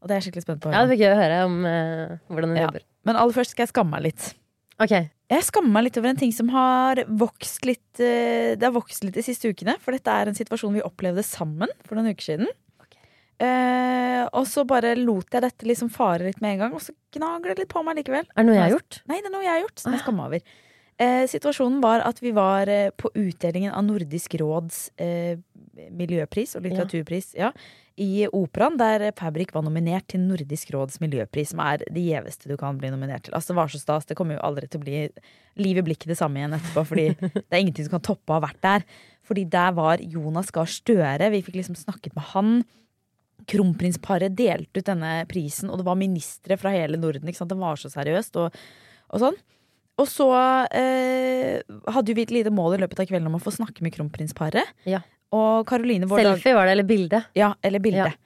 [0.00, 0.72] Og det er jeg skikkelig spent på.
[0.72, 2.66] Ja, det blir gøy å høre om uh, hvordan hun Ja.
[2.68, 2.84] jobber.
[3.04, 4.34] Men aller først skal jeg skamme meg litt.
[4.78, 4.94] Ok.
[5.28, 9.04] Jeg skammer meg litt over en ting som har vokst litt eh, Det har vokst
[9.04, 9.74] litt de siste ukene.
[9.82, 12.48] For dette er en situasjon vi opplevde sammen for noen uker siden.
[13.38, 16.94] Eh, og så bare lot jeg dette liksom fare litt med en gang, og så
[17.14, 18.26] gnager det litt på meg likevel.
[18.34, 18.98] Er det noe jeg har gjort?
[19.10, 20.56] Nei, det er noe jeg har gjort som jeg skammer meg over.
[20.98, 25.38] Eh, situasjonen var at vi var eh, på utdelingen av Nordisk råds eh,
[25.94, 27.52] miljøpris og litteraturpris ja,
[28.02, 32.56] i Operaen, der Fabrik var nominert til Nordisk råds miljøpris, som er det gjeveste du
[32.58, 33.36] kan bli nominert til.
[33.38, 34.08] Altså, det var så stas.
[34.10, 35.04] Det kommer jo aldri til å bli
[35.62, 38.38] liv i blikket det samme igjen etterpå, fordi det er ingenting som kan toppe å
[38.40, 38.86] ha vært der.
[39.26, 41.30] Fordi der var Jonas Gahr Støre.
[41.34, 42.56] Vi fikk liksom snakket med han.
[43.50, 47.30] Kronprinsparet delte ut denne prisen, og det var ministre fra hele Norden.
[47.30, 47.46] Ikke?
[47.46, 48.58] Det var så seriøst og,
[49.14, 49.38] og sånn.
[49.98, 50.28] Og så
[50.70, 51.58] eh,
[51.90, 53.96] hadde jo vi et lite mål i løpet av kvelden om å få snakke med
[53.96, 54.74] kronprinsparet.
[54.88, 55.02] Ja.
[55.34, 57.24] Og Caroline, vår Selfie var det, eller bilde?
[57.36, 58.06] Ja, eller bilde.
[58.12, 58.16] Ja.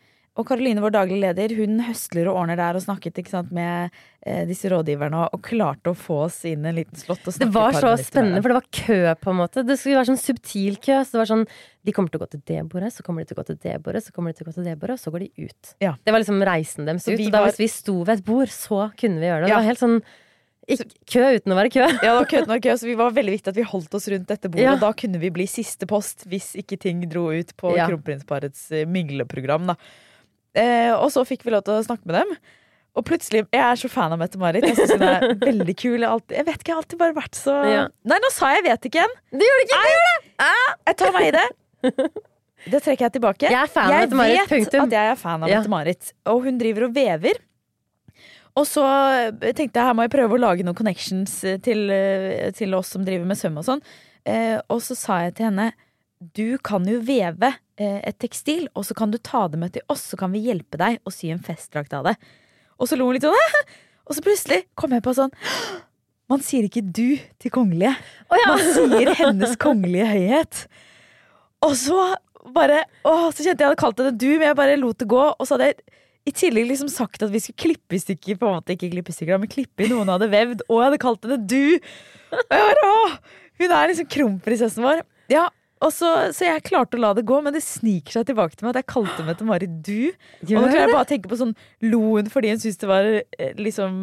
[0.41, 3.91] Og Karoline, vår daglig leder, hun høsler og ordner der og snakket sant, med
[4.25, 7.51] eh, disse rådgiverne og, og klarte å få oss inn en liten slott og Det
[7.53, 9.65] var så spennende, for det var kø, på en måte.
[9.69, 11.03] Det skulle være sånn subtil kø.
[11.05, 11.45] Så det var sånn
[11.85, 13.61] De kommer til å gå til det bordet, så kommer de til å gå til
[13.67, 15.49] det bordet, så kommer de til å gå til det bordet, og så går de
[15.51, 15.75] ut.
[15.85, 15.93] Ja.
[16.01, 17.17] Det var liksom reisen deres ut.
[17.19, 19.53] Og da var- hvis vi sto ved et bord, så kunne vi gjøre det.
[19.53, 19.59] Ja.
[19.59, 20.01] Det var helt sånn
[20.71, 21.81] ikke, kø uten å være kø.
[21.83, 23.65] Ja, det var kø, uten å være kø, så vi var veldig viktig at vi
[23.67, 24.65] holdt oss rundt dette bordet.
[24.69, 24.77] Ja.
[24.79, 27.89] Da kunne vi bli siste post hvis ikke ting dro ut på Ja.
[27.91, 29.67] kronprinsparets eh, mingleprogram.
[29.73, 29.77] Da.
[30.55, 32.37] Eh, og så fikk vi lov til å snakke med dem.
[32.95, 34.63] Og plutselig, Jeg er så fan av Mette-Marit.
[34.69, 35.97] Jeg synes hun er veldig kul.
[35.97, 37.87] Jeg, alltid, jeg vet ikke, jeg har alltid bare vært så Ja.
[38.05, 39.15] Nei, nå sa jeg 'vet ikke' igjen!
[39.33, 39.79] Du gjør det ikke!
[40.43, 41.49] Nei, Jeg tar meg i det.
[42.63, 43.49] Det trekker jeg tilbake.
[43.51, 45.49] Jeg er fan av Mette-Marit, vet at jeg er fan av.
[45.51, 46.13] Mette-Marit.
[46.31, 47.41] Og hun driver og vever.
[48.59, 48.85] Og så
[49.41, 52.93] tenkte jeg her må jeg prøve å lage noen connections eh, til, eh, til oss
[52.93, 53.81] som driver med søm og sånn.
[54.29, 55.73] Eh, og så sa jeg til henne
[56.37, 57.49] du kan jo veve
[57.81, 60.45] eh, et tekstil, og så kan du ta det med til oss, så kan vi
[60.45, 62.15] hjelpe deg å sy en festdrakt av det.
[62.79, 63.65] Og så lo hun litt sånn,
[64.07, 65.33] og så plutselig kom jeg på sånn
[66.31, 67.93] Man sier ikke du til kongelige.
[68.31, 70.63] Man sier hennes kongelige høyhet.
[71.67, 71.99] Og så
[72.55, 75.21] bare Å, så kjente jeg hadde kalt henne du, men jeg bare lot det gå.
[75.37, 78.49] Og så hadde jeg i tillegg liksom sagt at vi skulle klippe i stykker, på
[78.49, 81.01] en måte ikke klippe i stykker, men klippe i noen hadde vevd, og jeg hadde
[81.03, 81.91] kalt henne du.
[82.33, 82.93] Å,
[83.59, 85.03] hun er liksom kronprinsessen vår.
[85.33, 85.49] Ja,
[85.83, 88.67] og så, så jeg klarte å la det gå, men det sniker seg tilbake til
[88.67, 90.13] meg at jeg kalte til Mari du.
[90.13, 91.57] og nå Gjør klarer jeg bare å tenke på sånn
[91.89, 93.97] Lo hun fordi hun syntes det var eh, liksom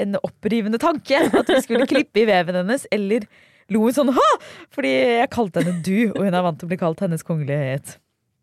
[0.00, 3.26] en opprivende tanke at vi skulle klippe i veven hennes, eller
[3.70, 4.28] lo hun sånn ha!
[4.74, 7.58] Fordi jeg kalte henne du, og hun er vant til å bli kalt hennes kongelige
[7.62, 7.96] høyhet.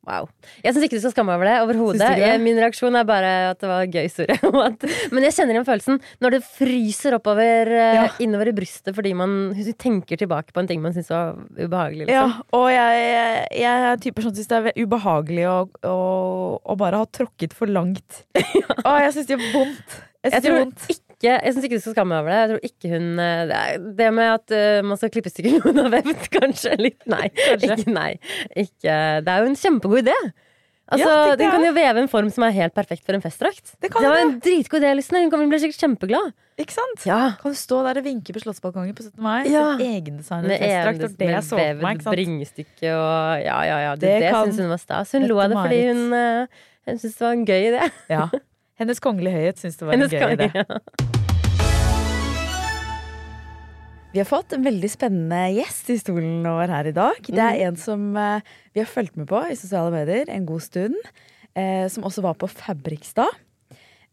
[0.08, 0.30] Wow.
[0.64, 2.00] Jeg syns ikke du skal skamme over det overhodet.
[2.22, 4.38] Jeg- Min reaksjon er bare at det var en gøy historie.
[5.14, 8.06] Men jeg kjenner igjen følelsen når det fryser oppover ja.
[8.24, 9.34] innover i brystet fordi man
[9.78, 12.08] tenker tilbake på en ting man syns var ubehagelig.
[12.08, 12.48] Ja, Liksom.
[12.56, 15.58] og jeg, jeg, jeg er typer som syns det er ubehagelig å,
[15.92, 15.98] å,
[16.64, 18.24] å bare ha tråkket for langt.
[18.88, 19.98] Å, jeg syns det gjør vondt.
[20.24, 20.88] Jeg Jeg tror vondt.
[20.94, 22.40] ikke Jeg syns ikke du skal skamme deg over det.
[22.40, 23.62] Jeg tror ikke hun eh, Det,
[23.98, 27.30] det med at uh, man skal klippe stykker noen har vevd, kanskje litt Nei.
[27.56, 28.12] Ikke, nei.
[28.54, 30.18] Ikke, det er jo en kjempegod idé.
[30.88, 33.74] Altså, Ja, Den kan jo veve en form som er helt perfekt for en festdrakt.
[33.84, 34.22] Det kan var det.
[34.24, 35.26] en dritgod idé, Lysne.
[35.26, 36.32] Hun å bli sikkert kjempeglad.
[36.58, 37.04] Ikke sant?
[37.06, 37.20] Ja.
[37.42, 39.20] Kan du stå der og vinke på Slottsbalkongen på 17.
[39.22, 39.50] mai?
[39.52, 39.66] Ja.
[39.76, 41.98] Egendesignet festdrakt, og det jeg så for meg.
[42.00, 42.16] ikke sant?
[42.16, 43.92] bringestykke og Ja, ja, ja.
[44.00, 45.12] Det, Det det, syns hun var stas.
[45.18, 47.90] Hun lo av det fordi hun, eh, hun syntes det var en gøy idé.
[48.14, 48.30] Ja.
[48.78, 50.52] Hennes kongelige høyhet syns det var Hennes en gøy idé.
[50.54, 50.66] ja.
[54.14, 57.18] Vi har fått en veldig spennende gjest i stolen vår her i dag.
[57.28, 60.64] Det er en som eh, vi har fulgt med på i sosiale medier en god
[60.64, 60.96] stund.
[61.54, 63.30] eh, som også var på Fabrikstad.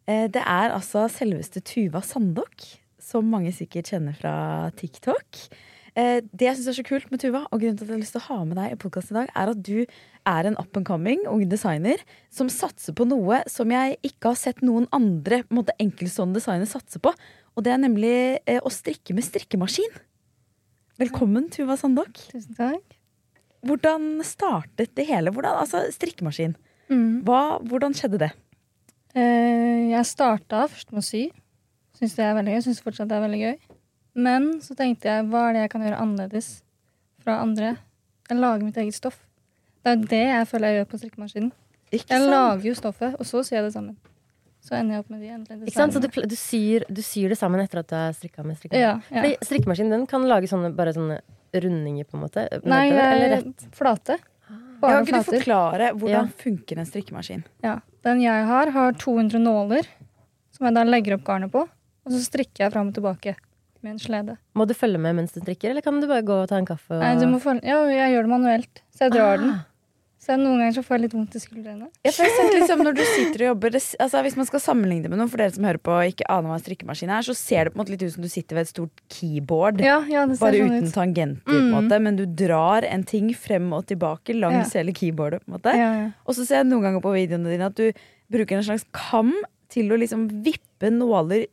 [0.08, 2.66] Eh, det er altså selveste Tuva Sandok,
[3.00, 4.34] som mange sikkert kjenner fra
[4.76, 5.40] TikTok.
[5.94, 8.02] Eh, det jeg syns er så kult med Tuva, og grunnen til at jeg har
[8.02, 9.76] lyst til å ha med deg i podkasten i dag, er at du
[10.26, 12.02] er en up and coming ung designer
[12.34, 16.40] som satser på noe som jeg ikke har sett noen andre på en måte, enkeltstående
[16.40, 17.12] designere satse på.
[17.54, 19.94] Og det er nemlig eh, å strikke med strikkemaskin.
[20.98, 22.18] Velkommen, Tuva Sandok.
[22.32, 22.98] Tusen takk.
[23.64, 25.30] Hvordan startet det hele?
[25.34, 26.58] Hvordan, altså, strikkemaskin.
[26.90, 27.22] Mm.
[27.26, 28.32] Hva, hvordan skjedde det?
[29.14, 31.28] Eh, jeg starta først med å sy.
[31.94, 32.62] Syns det er veldig gøy.
[32.66, 33.56] Syns fortsatt det er veldig gøy.
[34.14, 36.48] Men så tenkte jeg hva er det jeg kan gjøre annerledes
[37.24, 37.74] fra andre?
[38.30, 39.18] Jeg lager mitt eget stoff.
[39.84, 41.52] Det er det jeg føler jeg gjør på strikkemaskinen.
[41.94, 43.96] Ikke jeg lager jo stoffet, og så syr jeg det sammen.
[44.64, 45.92] Så ender jeg opp med de Ikke sant?
[45.92, 48.80] Så du, du, syr, du syr det sammen etter at du har strikka med strikkemaskinen?
[48.80, 49.20] Ja, ja.
[49.20, 51.18] Fordi strikkemaskinen den kan lage sånne, bare sånne
[51.52, 52.46] rundinger, på en måte?
[52.64, 54.16] Nei, nedover, eller flate.
[54.48, 56.38] Ja, Bare kan ikke du forklare hvordan Ja.
[56.40, 57.44] funker en strikkemaskin?
[57.64, 57.76] Ja.
[58.04, 59.86] Den jeg har, har 200 nåler,
[60.52, 61.66] som jeg da legger opp garnet på.
[62.04, 63.36] Og så strikker jeg fram og tilbake
[63.84, 64.38] med en slede.
[64.56, 66.66] Må du følge med mens du strikker, eller kan du bare gå og ta en
[66.66, 66.90] kaffe?
[66.96, 67.04] Og...
[67.04, 69.44] Nei, du må følge, ja, jeg gjør det manuelt, så jeg drar Ah.
[69.44, 69.54] den.
[70.24, 71.86] Så jeg, noen ganger så får jeg litt vondt i skuldrene.
[72.00, 75.02] Ja, for jeg liksom Når du sitter og jobber det, altså Hvis man skal sammenligne
[75.04, 77.26] det med noen, for dere som hører på og ikke aner hva en strikkemaskin er,
[77.26, 79.82] så ser det på en måte litt ut som du sitter ved et stort keyboard.
[79.84, 80.94] Ja, ja, det ser bare sånn uten ut.
[80.96, 81.74] tangenter, på en Mm.
[81.76, 82.00] måte.
[82.06, 84.80] Men du drar en ting frem og tilbake langs Ja.
[84.80, 85.44] hele keyboardet.
[85.44, 86.10] på en måte Ja, ja.
[86.26, 87.92] Og så ser jeg noen ganger på videoene dine at du
[88.32, 89.34] bruker en slags kam
[89.68, 91.48] til å liksom vippe nåler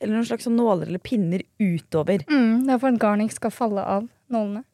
[0.00, 2.24] eller noen slags sånn nåler eller pinner utover.
[2.28, 4.64] Mm, det er for at garnet ikke skal falle av nålene.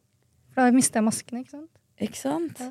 [0.53, 1.69] For da mister jeg maskene, ikke sant?
[2.03, 2.63] Ikke sant?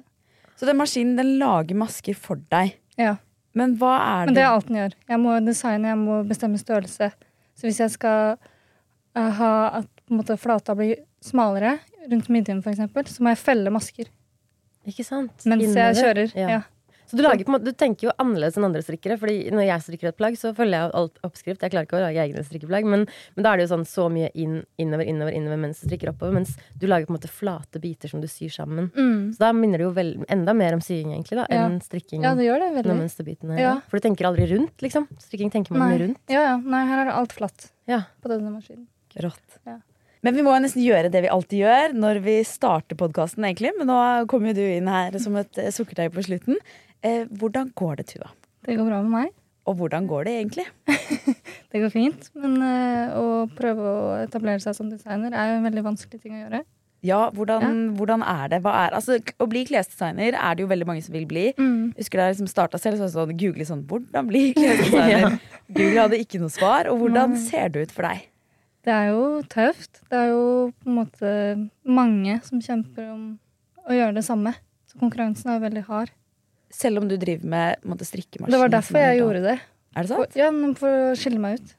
[0.59, 2.77] Så den maskinen den lager masker for deg.
[3.01, 3.17] Ja.
[3.59, 4.97] Men hva er Men det er alt den gjør.
[5.09, 7.11] Jeg må designe, jeg må bestemme størrelse.
[7.59, 8.37] Så hvis jeg skal
[9.17, 11.79] eh, ha at på en måte, flata blir smalere,
[12.11, 14.09] rundt midjen f.eks., så må jeg felle masker.
[14.89, 15.45] Ikke sant?
[15.47, 16.33] Mens jeg kjører.
[16.33, 16.57] kjører.
[16.57, 16.63] Ja.
[17.13, 19.19] Så du, lager måte, du tenker jo annerledes enn andre strikkere.
[19.21, 21.61] Fordi når jeg strikker et plagg, så følger jeg alt oppskrift.
[21.61, 23.05] Jeg klarer ikke å lage egne strikkeplagg, men,
[23.37, 26.09] men da er det jo sånn så mye inn, innover, innover, innover mens du strikker
[26.15, 26.33] oppover.
[26.39, 28.89] Mens du lager på en måte flate biter som du syr sammen.
[28.97, 29.35] Mm.
[29.37, 31.67] Så da minner det jo vel, enda mer om sying, egentlig, da, Ja.
[31.69, 32.25] enn strikking.
[32.25, 32.91] Ja, det gjør det veldig.
[32.95, 33.77] Når mønsterbitene Ja.
[33.93, 35.05] For du tenker aldri rundt, liksom.
[35.21, 35.99] Strikking tenker man Nei.
[36.07, 36.21] rundt.
[36.33, 36.57] Ja, ja.
[36.57, 38.07] Nei, her er det alt flatt Ja.
[38.25, 38.87] på denne maskinen.
[39.21, 39.61] Rått.
[39.69, 39.79] Ja.
[40.25, 43.73] Men vi må jo nesten gjøre det vi alltid gjør når vi starter podkasten, egentlig.
[43.77, 43.97] Men nå
[44.31, 46.61] kommer jo du inn her som et sukkertøy på slutten.
[47.03, 48.31] Eh, hvordan går det, Tuva?
[48.63, 49.33] Det går bra med meg.
[49.67, 50.67] Og hvordan går det egentlig?
[51.73, 55.65] Det går fint, men eh, å prøve å etablere seg som designer er jo en
[55.65, 56.61] veldig vanskelig ting å gjøre.
[57.03, 58.59] Ja, hvordan, hvordan er det?
[58.61, 61.49] Er, altså, å bli klesdesigner er det jo veldig mange som vil bli.
[61.57, 61.95] Mm.
[61.97, 65.39] Husker da jeg liksom starta selv, så sånn, google sånn Hvordan bli klesdesigner?
[65.79, 66.93] Google hadde ikke noe svar.
[66.93, 67.43] Og hvordan Nei.
[67.43, 68.29] ser det ut for deg?
[68.87, 70.03] Det er jo tøft.
[70.13, 70.45] Det er jo
[70.77, 71.35] på en måte
[71.83, 73.27] mange som kjemper om
[73.83, 74.55] å gjøre det samme.
[74.91, 76.15] Så konkurransen er veldig hard.
[76.73, 78.53] Selv om du driver med på strikkemaskin?
[78.55, 79.59] Det var derfor er jeg gjorde det.
[79.93, 80.33] Er det sant?
[80.33, 81.75] For, ja, for å skille meg ut.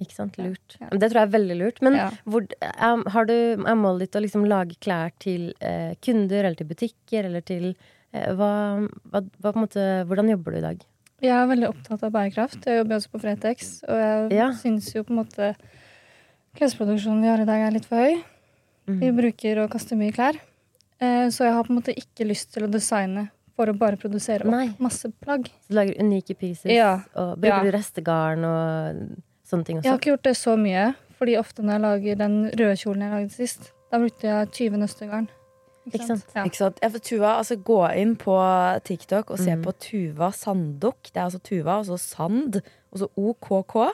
[0.00, 0.36] Ikke sant?
[0.40, 0.76] Lurt.
[0.80, 0.88] Ja.
[0.92, 1.80] Det tror jeg er veldig lurt.
[1.84, 6.44] Men hvor, er, har du, er målet ditt å liksom lage klær til eh, kunder,
[6.44, 8.52] eller til butikker, eller til eh, hva,
[9.12, 10.86] hva, hva på en måte, Hvordan jobber du i dag?
[11.20, 12.64] Jeg er veldig opptatt av bærekraft.
[12.64, 14.48] Jeg jobber også på Fretex, og jeg Ja.
[14.56, 15.50] syns jo på en måte
[16.56, 18.22] klesproduksjonen vi har i dag, er litt for høy.
[18.88, 19.00] Mm.
[19.02, 20.38] Vi bruker og kaster mye klær.
[21.00, 23.96] Eh, så jeg har på en måte ikke lyst til å designe for å bare
[23.96, 25.48] produsere opp masse plagg.
[25.64, 26.70] Så du lager unike pieces?
[26.72, 27.02] Ja.
[27.14, 27.64] Og bruker Ja.
[27.64, 29.84] du restegarn og sånne ting også?
[29.84, 33.00] Jeg har ikke gjort det så mye, fordi ofte når jeg lager den røde kjolen
[33.02, 35.28] jeg lagde sist, da brukte jeg 20 nøstegarn.
[35.90, 36.24] Ikke sant?
[36.36, 36.44] Ja.
[36.44, 36.78] Ikke sant?
[36.82, 38.36] Ja, for Tuva, altså Gå inn på
[38.84, 39.62] TikTok og se Mm.
[39.64, 41.02] på Tuva Sandok.
[41.10, 42.60] Det er altså Tuva, og så Sand,
[42.92, 43.90] og så OKK.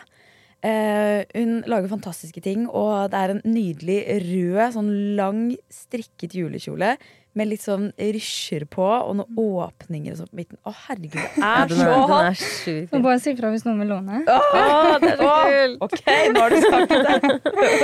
[0.62, 6.97] Eh, hun lager fantastiske ting, og det er en nydelig rød, sånn lang, strikket julekjole.
[7.37, 10.59] Med litt sånn rysjer på, og noen åpninger og sånn på midten.
[10.64, 12.94] Å, herregud, det Ja, er den så er- den hot!
[12.94, 14.22] Må bare si fra hvis noen vil låne.
[14.25, 15.77] Åh, det er så kult!
[15.85, 16.01] Ok,
[16.33, 17.18] nå har du sagt det.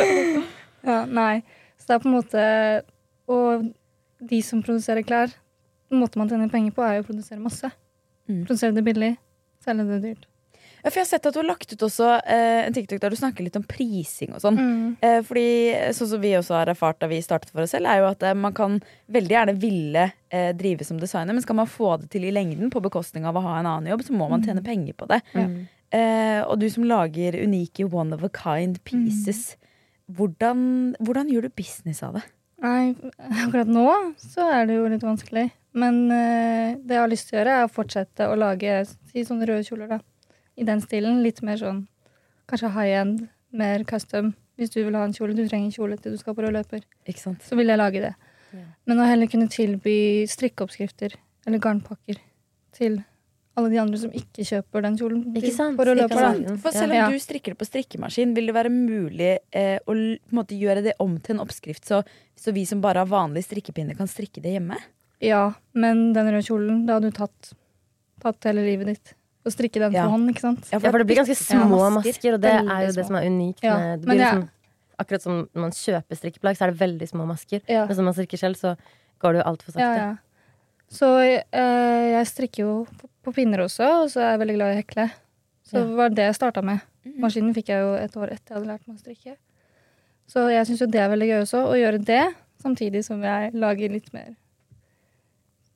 [0.89, 1.35] ja, nei.
[1.77, 2.47] Så det er på en måte
[3.29, 3.69] Og
[4.33, 5.33] de som produserer klær,
[5.93, 7.69] måten man tjener penger på, er jo å produsere masse.
[8.31, 8.45] Mm.
[8.47, 9.13] Produsere det billig,
[9.65, 10.27] selge det dyrt.
[10.83, 13.15] Ja, for jeg har sett at du har lagt ut også eh, en TikTok der
[13.15, 14.59] du snakker litt om prising og sånn.
[14.59, 14.87] Mm.
[14.99, 15.45] Eh, fordi
[15.95, 18.27] sånn som vi også har erfart da vi startet for oss selv, er jo at
[18.27, 18.81] eh, man kan
[19.15, 22.73] veldig gjerne ville eh, drive som designer, men skal man få det til i lengden
[22.75, 25.23] på bekostning av å ha en annen jobb, så må man tjene penger på det.
[25.39, 25.57] Mm.
[25.93, 29.53] Eh, og du som lager unike one of a kind pieces,
[30.11, 32.27] hvordan, hvordan gjør du business av det?
[32.63, 32.95] Nei,
[33.45, 35.51] akkurat nå så er det jo litt vanskelig.
[35.79, 39.25] Men eh, det jeg har lyst til å gjøre, er å fortsette å lage si
[39.27, 39.99] sånne røde kjoler, da.
[40.57, 41.23] I den stilen.
[41.25, 41.87] Litt mer sånn
[42.51, 44.35] kanskje high end, mer custom.
[44.61, 46.53] Hvis du vil ha en kjole, du trenger en kjole til du skal på rød
[46.59, 46.83] løper,
[47.41, 48.13] så vil jeg lage det.
[48.87, 51.15] Men å heller kunne tilby strikkeoppskrifter
[51.47, 52.19] eller garnpakker
[52.77, 53.01] til
[53.57, 55.77] alle de andre som ikke kjøper den kjolen Ikke sant?
[55.77, 56.61] på løpe, Ikke sant?
[56.63, 57.09] For selv om Ja.
[57.11, 59.93] du strikker det på strikkemaskin, vil det være mulig eh, å
[60.33, 62.03] måte gjøre det om til en oppskrift, så,
[62.37, 64.79] så vi som bare har vanlig strikkepinne, kan strikke det hjemme?
[65.21, 67.53] Ja, men den røde kjolen, da hadde du tatt,
[68.21, 69.15] tatt hele livet ditt.
[69.45, 70.05] Og strikke den Ja.
[70.05, 70.69] for hånd, ikke sant?
[70.71, 73.63] Ja, for det blir ganske små masker, og det er jo det som er unikt.
[73.63, 74.49] Ja, Med, det blir liksom,
[75.03, 77.61] akkurat som når man kjøper strikkeplagg, så er det veldig små masker.
[77.69, 77.87] Ja.
[77.87, 78.77] Men som man strikker selv, så
[79.21, 79.81] går det jo altfor sakte.
[79.81, 80.17] Ja, ja.
[80.93, 84.69] Så øh, jeg strikker jo på, på pinner også, og så er jeg veldig glad
[84.71, 85.11] i å hekle.
[85.67, 85.85] Så Ja.
[85.87, 86.81] det var det jeg starta med.
[87.19, 89.37] Maskinen fikk jeg jo et år etter jeg hadde lært meg å strikke.
[90.29, 93.51] Så jeg syns jo det er veldig gøy også, å gjøre det samtidig som jeg
[93.55, 94.37] lager litt mer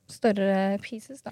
[0.07, 1.31] større pieces, da.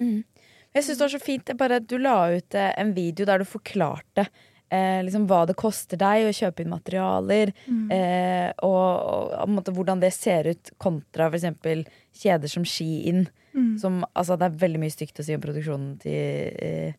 [0.76, 3.46] Jeg synes det var så fint bare du la ut eh, en video der du
[3.48, 4.26] forklarte
[4.68, 7.86] eh, liksom hva det koster deg å kjøpe inn materialer, Mm.
[7.94, 11.86] eh, og, og måte, hvordan det ser ut kontra f.eks.
[12.20, 13.28] kjeder som Shein.
[13.56, 13.78] Mm.
[13.80, 16.92] Som, altså, det er veldig mye stygt å si om produksjonen til, eh,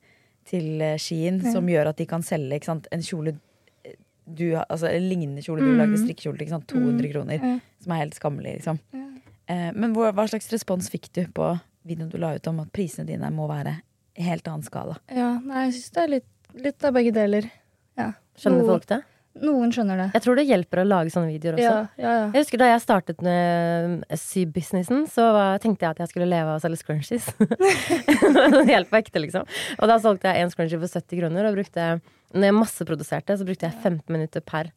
[0.47, 1.51] til eh, Shein, Ja.
[1.53, 3.35] som gjør at de kan selge en kjole
[3.85, 3.93] eh,
[4.25, 5.77] du, altså, en lignende kjole du Mm.
[5.83, 7.11] lagde strikkekjole til 200 Mm.
[7.13, 7.37] kroner.
[7.43, 7.59] Ja.
[7.83, 8.79] Som er helt skammelig, liksom.
[9.47, 12.71] Eh, men hva, hva slags respons fikk du på videoen du la ut om at
[12.76, 13.78] prisene dine må være
[14.17, 14.97] i helt annen skala?
[15.13, 16.32] Ja, nei, jeg syns det er litt,
[16.67, 17.47] litt av begge deler.
[17.97, 18.12] Ja.
[18.38, 19.04] Skjønner Noe- folk det?
[19.38, 20.06] Noen skjønner det.
[20.15, 21.65] Jeg tror det hjelper å lage sånne videoer også.
[21.67, 22.23] Ja, ja, ja.
[22.34, 25.28] Jeg husker Da jeg startet med sybusinessen, så
[25.62, 27.27] tenkte jeg at jeg skulle leve av å selge scrunchies.
[28.71, 29.46] Helt på ekte, liksom.
[29.77, 31.85] Og da solgte jeg én scrunchie for 70 kroner, og brukte
[32.33, 34.71] når jeg masseproduserte, så brukte jeg 15 minutter per.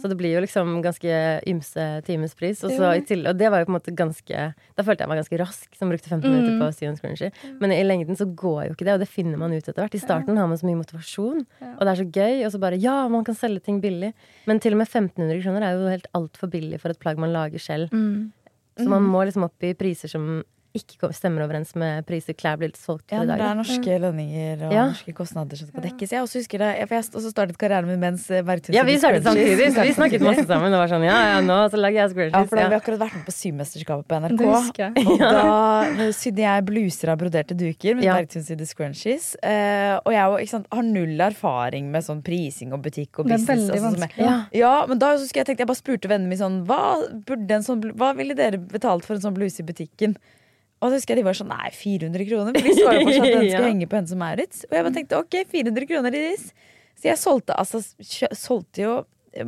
[0.00, 1.18] Så det blir jo liksom ganske
[1.48, 2.62] ymse timespris.
[2.66, 4.40] Og, så til, og det var jo på en måte ganske
[4.76, 6.60] Da følte jeg meg ganske rask som brukte 15 minutter Mm.
[6.60, 7.30] på å Scrunchy.
[7.60, 9.94] Men i lengden så går jo ikke det, og det finner man ut etter hvert.
[9.94, 12.78] I starten har man så mye motivasjon, og det er så gøy, og så bare
[12.80, 14.12] ja, man kan selge ting billig.
[14.46, 17.32] Men til og med 1500 kroner er jo helt altfor billig for et plagg man
[17.32, 17.90] lager selv.
[17.92, 18.32] Mm.
[18.78, 20.42] Så man må liksom opp i priser som
[20.74, 23.38] ikke stemmer overens med priser klær blir solgt Ja, for i når dag.
[23.38, 24.84] det er norske lønninger og Ja.
[24.90, 26.10] norske kostnader som skal dekkes.
[26.10, 29.70] Jeg også husker det, jeg startet karrieren min mens eh, Bergtun Ja, vi startet samtidig,
[29.72, 30.74] så vi snakket masse sammen.
[30.74, 32.34] Og var sånn, ja, ja, nå så lager jeg scrunchies.
[32.34, 34.42] Ja, for da hadde vi akkurat vært med på Symesterskapet på NRK.
[34.74, 35.06] Det.
[35.06, 38.14] Og da sydde jeg bluser av broderte duker, med Ja.
[38.18, 39.36] Bergtun sydde scrunchies.
[39.44, 43.46] Uh, og jeg ikke sant, har null erfaring med sånn prising og butikk og business.
[43.46, 44.26] Det er veldig altså, som jeg- vanskelig.
[44.26, 44.46] Ja.
[44.52, 46.82] Ja, men da husker jeg, tenkte, jeg bare spurte vennene mine sånn hva,
[47.24, 50.16] burde en sånn, hva ville dere betalt for en sånn bluse i butikken?
[50.84, 52.60] Og så husker jeg de var sånn nei, 400 kroner.
[52.60, 54.66] For så jo fortsatt at den skulle henge på henne som Maurits.
[54.68, 56.46] Og jeg bare tenkte ok, 400 kroner i ris.
[57.00, 57.80] Så jeg solgte altså
[58.36, 58.94] solgte jo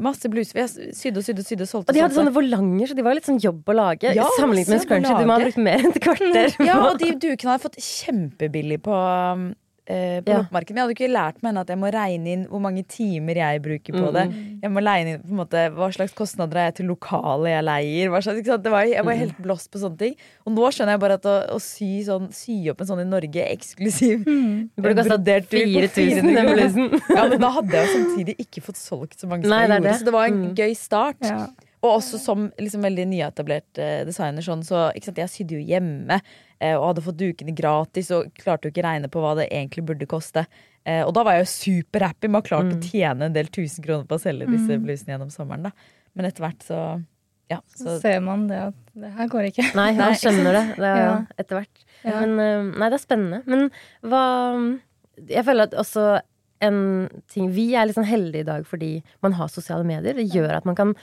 [0.03, 0.59] masse bluser.
[0.65, 1.67] Jeg sydde og sydde og sydde.
[1.71, 4.15] Solgte, Og de hadde sånne volanger, så de var litt sånn jobb å lage.
[4.17, 5.21] Ja, Sammenlignet med en scrunchie.
[5.21, 6.57] Du må ha brukt mer enn et kvarter.
[6.67, 9.47] Ja, og de dukene hadde jeg fått kjempebillig på, um,
[9.87, 10.39] eh, på Ja.
[10.43, 10.71] loppemarkedet.
[10.75, 13.35] Men jeg hadde ikke lært meg ennå at jeg må regne inn hvor mange timer
[13.37, 14.13] jeg bruker på Mm.
[14.17, 14.25] det.
[14.63, 17.65] Jeg må regne inn på en måte, hva slags kostnader har jeg til lokalet jeg
[17.65, 18.21] leier.
[18.23, 19.19] Slags, var, jeg var Mm.
[19.19, 20.15] helt blåst på sånne ting.
[20.47, 23.05] Og nå skjønner jeg bare at å, å sy, sånn, sy opp en sånn i
[23.09, 27.01] Norge eksklusiv Du burde kasta brodert duk på 4000 400 den blusen.
[27.17, 29.71] Ja, men da hadde jeg jo samtidig ikke fått solgt så mange som Nei, jeg
[29.71, 29.83] gjorde.
[29.83, 29.95] det.
[30.01, 30.55] Så det var en Mm.
[30.57, 31.17] gøy start.
[31.23, 31.47] Ja.
[31.87, 35.65] Og også som liksom veldig nyetablert eh, designer, sånn, så ikke sant, jeg sydde jo
[35.73, 36.21] hjemme.
[36.61, 39.85] Eh, og hadde fått dukene gratis og klarte jo ikke regne på hva det egentlig
[39.87, 40.47] burde koste.
[40.87, 42.79] Eh, og da var jeg jo superhappy med å ha klart Mm.
[42.79, 44.85] å tjene en del tusen kroner på å selge disse Mm.
[44.87, 45.63] blusene gjennom sommeren.
[45.65, 45.71] da
[46.17, 47.05] Men etter hvert så
[47.51, 47.61] Ja.
[47.77, 49.75] Så Så, ser man det at det her går ikke.
[49.77, 51.27] Nei, man skjønner det, det Ja.
[51.39, 51.85] etter hvert.
[52.05, 52.21] Ja.
[52.27, 53.43] Men eh, nei, det er spennende.
[53.47, 53.71] Men
[54.03, 54.81] hva
[55.29, 56.21] Jeg føler at også
[56.65, 60.15] en ting Vi er litt sånn heldige i dag fordi man har sosiale medier.
[60.17, 60.95] Det gjør at man kan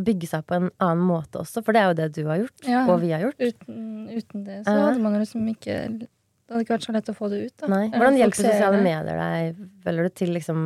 [0.00, 2.62] bygge seg på en annen måte også, for det er jo det du har gjort,
[2.68, 2.86] Ja.
[2.88, 3.38] og vi har gjort.
[3.40, 6.08] Uten, uten det så hadde man liksom ikke Det
[6.58, 7.56] hadde ikke vært så lett å få det ut.
[7.62, 7.66] Da.
[7.68, 7.88] Nei.
[7.90, 8.82] Hvordan hjelper sosiale det.
[8.84, 10.64] medier deg, Følger du, til liksom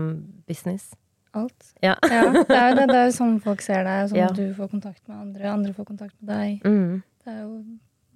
[0.48, 0.94] business?
[1.34, 1.74] Alt.
[1.82, 1.94] Ja.
[2.10, 2.86] Ja, det er jo det.
[2.88, 4.28] Det er jo sånn folk ser deg, sånn Ja.
[4.34, 6.62] du får kontakt med andre, andre får kontakt med deg.
[6.64, 7.02] Mm.
[7.24, 7.64] Det er jo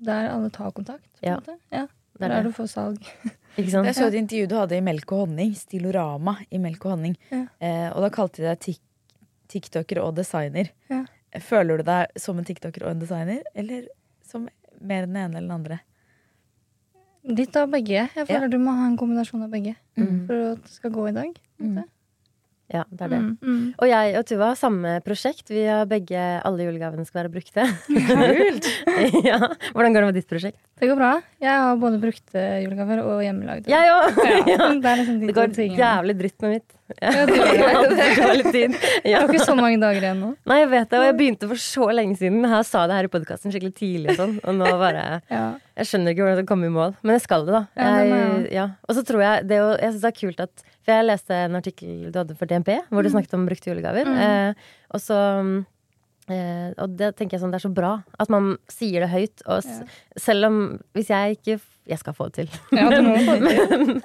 [0.03, 1.07] der alle tar kontakt.
[1.21, 1.35] På Ja.
[1.35, 1.59] en måte.
[1.71, 1.87] ja.
[2.19, 2.51] Der er det.
[2.51, 2.99] du får salg.
[3.57, 5.55] Jeg så et intervju du hadde i Melk og honning.
[5.59, 7.17] Stilorama i Melk og honning.
[7.31, 7.45] Ja.
[7.61, 8.81] Eh, og da kalte de deg tik
[9.51, 10.69] tiktoker og designer.
[10.89, 11.05] Ja.
[11.43, 13.89] Føler du deg som en tiktoker og en designer, eller
[14.23, 14.45] som
[14.81, 15.81] mer den ene eller den andre?
[17.27, 18.07] Litt av begge.
[18.15, 20.27] Jeg føler du må ha en kombinasjon av begge Mm.
[20.27, 21.41] for at det skal gå i dag.
[21.61, 21.85] måte.
[22.71, 23.19] Ja, det er det.
[23.19, 23.63] Mm, mm.
[23.83, 25.51] Og jeg og Tuva har samme prosjekt.
[25.51, 27.65] Vi har begge Alle julegavene skal være brukte.
[27.89, 28.69] Kult!
[29.31, 29.39] ja.
[29.75, 30.61] Hvordan går det med ditt prosjekt?
[30.79, 31.13] Det går bra.
[31.43, 33.71] Jeg har både brukte julegaver og hjemmelagde.
[33.73, 34.21] Jeg òg!
[34.51, 36.69] Ja, det er liksom de Det går jævlig dritt med mitt.
[37.01, 38.75] Ja, det går litt tid.
[39.05, 40.31] Det var ikke så mange dager igjen nå.
[40.51, 42.43] Nei, jeg vet det, og jeg begynte for så lenge siden.
[42.45, 45.45] Jeg sa det her i podkasten skikkelig tidlig og sånn, og nå bare Ja.
[45.81, 47.63] Jeg skjønner ikke hvordan jeg skal komme i mål, men jeg skal det, da.
[47.81, 48.67] Ja, jeg ja.
[48.89, 51.57] Og så tror jeg det Jeg syns det er kult at For jeg leste en
[51.57, 53.15] artikkel du hadde for DNP, hvor du Mm.
[53.15, 54.05] snakket om brukte julegaver.
[54.09, 54.19] Mm.
[54.27, 54.55] Eh,
[54.91, 55.19] og så
[56.31, 59.43] eh, Og det tenker jeg sånn, det er så bra at man sier det høyt.
[59.47, 59.83] Og s
[60.19, 60.57] selv om
[60.97, 62.51] Hvis jeg ikke Jeg skal få det til.
[62.77, 64.03] Ja, det må få det til.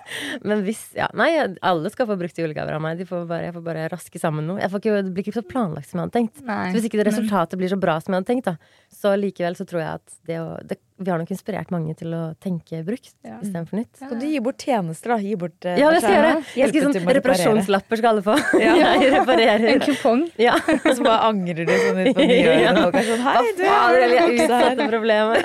[0.48, 1.28] men, hvis Ja, nei,
[1.62, 2.98] alle skal få brukte julegaver av meg.
[2.98, 4.62] De får bare, jeg får bare raske sammen noe.
[4.64, 6.42] Jeg får ikke, det blir ikke så planlagt som jeg hadde tenkt.
[6.48, 8.56] Nei, Så hvis ikke men- resultatet blir så bra som jeg hadde tenkt, da,
[8.96, 12.14] så likevel så tror jeg at det å det, Vi har nok inspirert mange til
[12.16, 13.36] å tenke brukt Ja.
[13.44, 13.98] istedenfor nytt.
[14.00, 15.18] Skal du gi bort tjenester, da?
[15.20, 16.44] Gi bort uh, Ja, det skal jeg gjøre.
[16.56, 18.36] Jeg skal sånn reparasjonslapper skal alle få.
[18.64, 18.76] Ja.
[19.04, 19.66] Jeg reparerer.
[19.74, 20.22] En kupong.
[20.40, 20.54] Ja.
[20.86, 23.64] Og så bare angrer du sånn ut på nye og er sånn, Hei, Hva du,
[23.66, 25.38] faen, eller du jeg her?» utsatte problemet.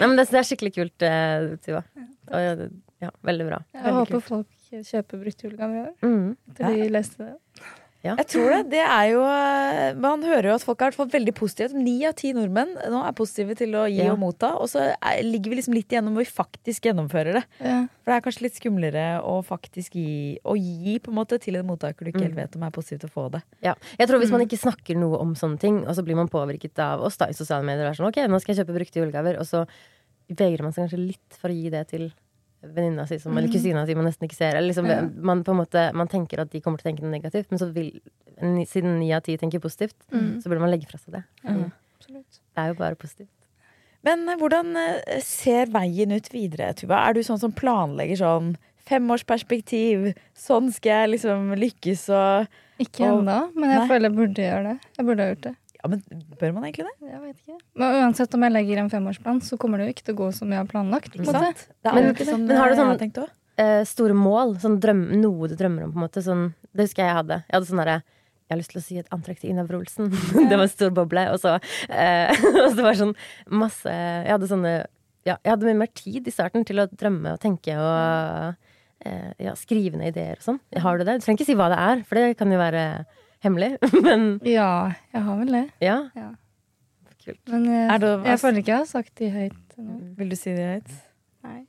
[0.00, 1.84] Nei, men det, det er skikkelig kult, uh, Tuva.
[2.34, 2.66] Og,
[3.04, 3.62] ja, veldig bra.
[3.74, 4.28] Jeg Veldig håper kult.
[4.32, 5.94] folk kjøper brukt julegaver i år.
[6.02, 6.28] Mm.
[6.50, 7.34] Etter de leste det.
[8.04, 8.14] Ja.
[8.20, 8.58] Jeg tror det.
[8.74, 11.72] Det er jo eh, Man hører jo at folk har vært veldig positive.
[11.72, 14.12] Ni av ti nordmenn nå er positive til å gi Ja.
[14.12, 14.50] og motta.
[14.60, 17.44] Og så er, ligger vi liksom litt igjennom hvor vi faktisk gjennomfører det.
[17.64, 17.78] Ja.
[18.04, 21.56] For det er kanskje litt skumlere å faktisk gi, å gi på en måte til
[21.56, 22.42] en mottaker du ikke helt Mm.
[22.44, 23.42] vet om er positiv til å få det.
[23.62, 23.74] Ja.
[23.98, 24.36] Jeg tror Hvis Mm.
[24.38, 27.26] man ikke snakker noe om sånne ting, og så blir man påvirket av oss da
[27.26, 29.66] i sosiale medier, og er sånn, ok, nå skal jeg kjøpe brukte julegaver, og så
[30.28, 32.12] vegrer man seg kanskje litt for å gi det til
[32.72, 33.54] venninna si, som, eller Mm.
[33.54, 34.54] kusina si man nesten ikke ser.
[34.56, 35.02] Eller liksom, Ja.
[35.22, 37.58] man, på en måte, man tenker at de kommer til å tenke noe negativt, men
[37.58, 38.00] så vil,
[38.66, 40.40] siden ni av ti tenker positivt, Mm.
[40.42, 41.24] så burde man legge fra seg det.
[41.44, 43.28] Fordi Det er jo bare positivt.
[44.04, 47.08] Men eh, hvordan eh, ser veien ut videre, Tuva?
[47.08, 48.56] Er du sånn som planlegger sånn
[48.86, 50.14] femårsperspektiv.
[50.36, 52.46] Sånn skal jeg liksom lykkes og
[52.78, 53.88] Ikke og- ennå, men jeg Nei.
[53.88, 54.80] føler jeg burde gjøre det.
[54.98, 55.56] Jeg burde ha gjort det.
[55.84, 56.00] Ja, men
[56.40, 57.10] Bør man egentlig det?
[57.10, 57.58] Jeg vet ikke.
[57.76, 60.28] Men uansett om jeg legger en femårsplan, så kommer det jo ikke til å gå
[60.32, 61.12] som jeg har planlagt.
[61.12, 61.26] på.
[61.28, 61.66] Sant?
[61.84, 63.20] Det er Men, sånn men har du sånne har sånn tenkt
[63.60, 64.56] eh, store mål?
[64.62, 66.24] Sånn drøm, noe du drømmer om, på en måte?
[66.24, 67.40] Sånn, det husker jeg jeg hadde.
[67.44, 68.00] Jeg hadde sånn derre
[68.44, 70.10] jeg har lyst til å si et antrekk til Ina Wroldsen.
[70.50, 71.24] det var en stor boble.
[71.32, 71.54] Og så,
[71.88, 72.32] eh,
[72.64, 73.16] og så var det sånn
[73.52, 74.74] masse Jeg hadde sånne
[75.24, 78.56] Ja, jeg hadde mye mer tid i starten til å drømme og tenke og
[79.04, 80.60] eh, ja, skrive ned ideer og sånn.
[80.84, 81.18] Har du det?
[81.20, 82.84] Du trenger ikke si hva det er, for det kan jo være
[83.46, 83.70] hemmelig.
[84.06, 84.70] Men Ja,
[85.14, 85.64] jeg har vel det.
[85.84, 85.98] ja.
[86.16, 86.30] Ja.
[87.24, 87.40] Kult.
[87.48, 89.94] Men jeg, Er det- jeg føler ikke jeg har sagt de høyt ennå.
[90.18, 90.90] Vil du si det høyt?
[91.44, 91.60] Nei.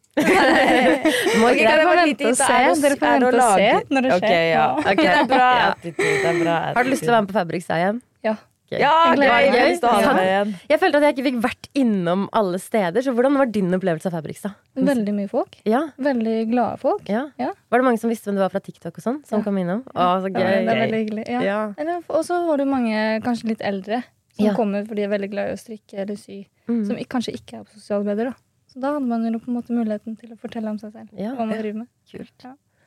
[1.39, 2.49] Må Ok, kan jeg Dere bare vente og se.
[2.49, 4.17] Er Dere får vente og se når det skjer.
[4.17, 4.65] Ok, ja.
[4.81, 6.11] Ok, det er bra attitude.
[6.11, 8.01] Det er bra Har du lyst til å være med på Fabrikstad igjen?
[8.27, 8.35] Ja.
[8.71, 8.79] Gøy.
[8.81, 10.53] Ja, gøy!
[10.69, 13.03] Jeg følte at jeg ikke fikk vært innom alle steder.
[13.05, 14.55] Så hvordan var din opplevelse av Fabrikstad?
[14.75, 15.57] Veldig mye folk.
[15.69, 17.03] Ja, Veldig glade folk.
[17.11, 17.27] ja.
[17.37, 17.51] Ja.
[17.69, 19.19] Var det mange som visste hvem du var fra TikTok og sånn?
[19.29, 19.43] Som Ja.
[19.45, 19.83] kom innom?
[19.93, 20.65] Å, så Ja, gøy.
[20.65, 21.27] det er veldig hyggelig.
[21.29, 21.41] Ja.
[21.77, 21.99] Ja.
[22.09, 24.03] Og så var det mange kanskje litt eldre
[24.33, 24.53] som Ja.
[24.55, 26.47] kommer fordi de er veldig glad i å strikke eller sy.
[26.67, 26.85] Mm.
[26.87, 28.25] Som kanskje ikke er på sosiale medier.
[28.25, 28.33] Da.
[28.73, 31.09] Så da hadde man jo på en måte muligheten til å fortelle om seg selv.
[31.15, 31.35] Ja.
[31.35, 31.87] Hva man driver med.
[32.11, 32.45] Kult.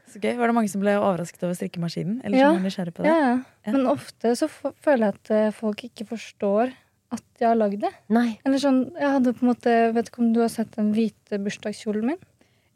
[0.09, 0.35] Så gøy.
[0.39, 2.21] Var det mange som ble overrasket over strikkemaskinen?
[2.25, 2.49] Eller Ja.
[2.53, 3.13] som var nysgjerrig på det?
[3.13, 3.37] Ja, ja.
[3.67, 3.73] Ja.
[3.73, 6.73] Men ofte så f føler jeg at eh, folk ikke forstår
[7.13, 7.93] at jeg har lagd det.
[8.13, 8.39] Nei.
[8.45, 11.39] Eller sånn, jeg hadde på en måte Vet ikke om du har sett den hvite
[11.41, 12.19] bursdagskjolen min?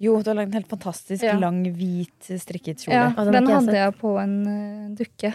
[0.02, 1.36] Jo, du har lagd en helt fantastisk Ja.
[1.38, 2.96] lang, hvit strikket kjole.
[2.96, 5.34] Ja, den den jeg hadde jeg på en uh, dukke.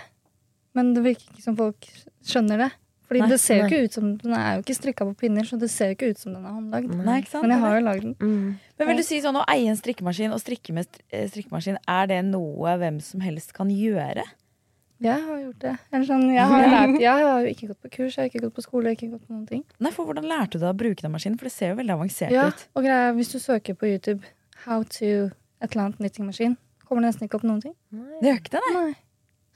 [0.76, 1.88] Men det virker ikke som folk
[2.26, 2.72] skjønner det.
[3.08, 5.46] Fordi Nei, det ser jo ikke ut som Den er jo ikke strikka på pinner,
[5.48, 6.96] så det ser jo ikke ut som den er håndlagd.
[7.06, 7.46] Nei, ikke sant?
[7.46, 8.16] Men jeg har jo lagd den.
[8.20, 8.58] Mm.
[8.78, 12.12] Men vil du si sånn å eie en strikkemaskin og strikke med eh, strikkemaskin, er
[12.12, 14.28] det noe hvem som helst kan gjøre?
[15.00, 15.74] Jeg har gjort det.
[15.94, 18.44] Eller sånn, jeg, har lært, jeg har jo ikke gått på kurs, jeg har ikke
[18.48, 19.64] gått på skole, jeg har ikke gått på noen ting.
[19.78, 21.38] Nei, for Hvordan lærte du deg å bruke den maskinen?
[21.38, 22.64] For det ser jo veldig avansert Ja, ut.
[22.74, 24.26] og greia, Hvis du søker på YouTube
[24.66, 25.30] 'how to
[25.62, 27.76] et eller annet knittingmaskin', kommer det nesten ikke opp noen ting.
[27.92, 28.20] Nei.
[28.22, 28.84] Det gjør ikke det, nei.
[28.84, 28.96] Nei.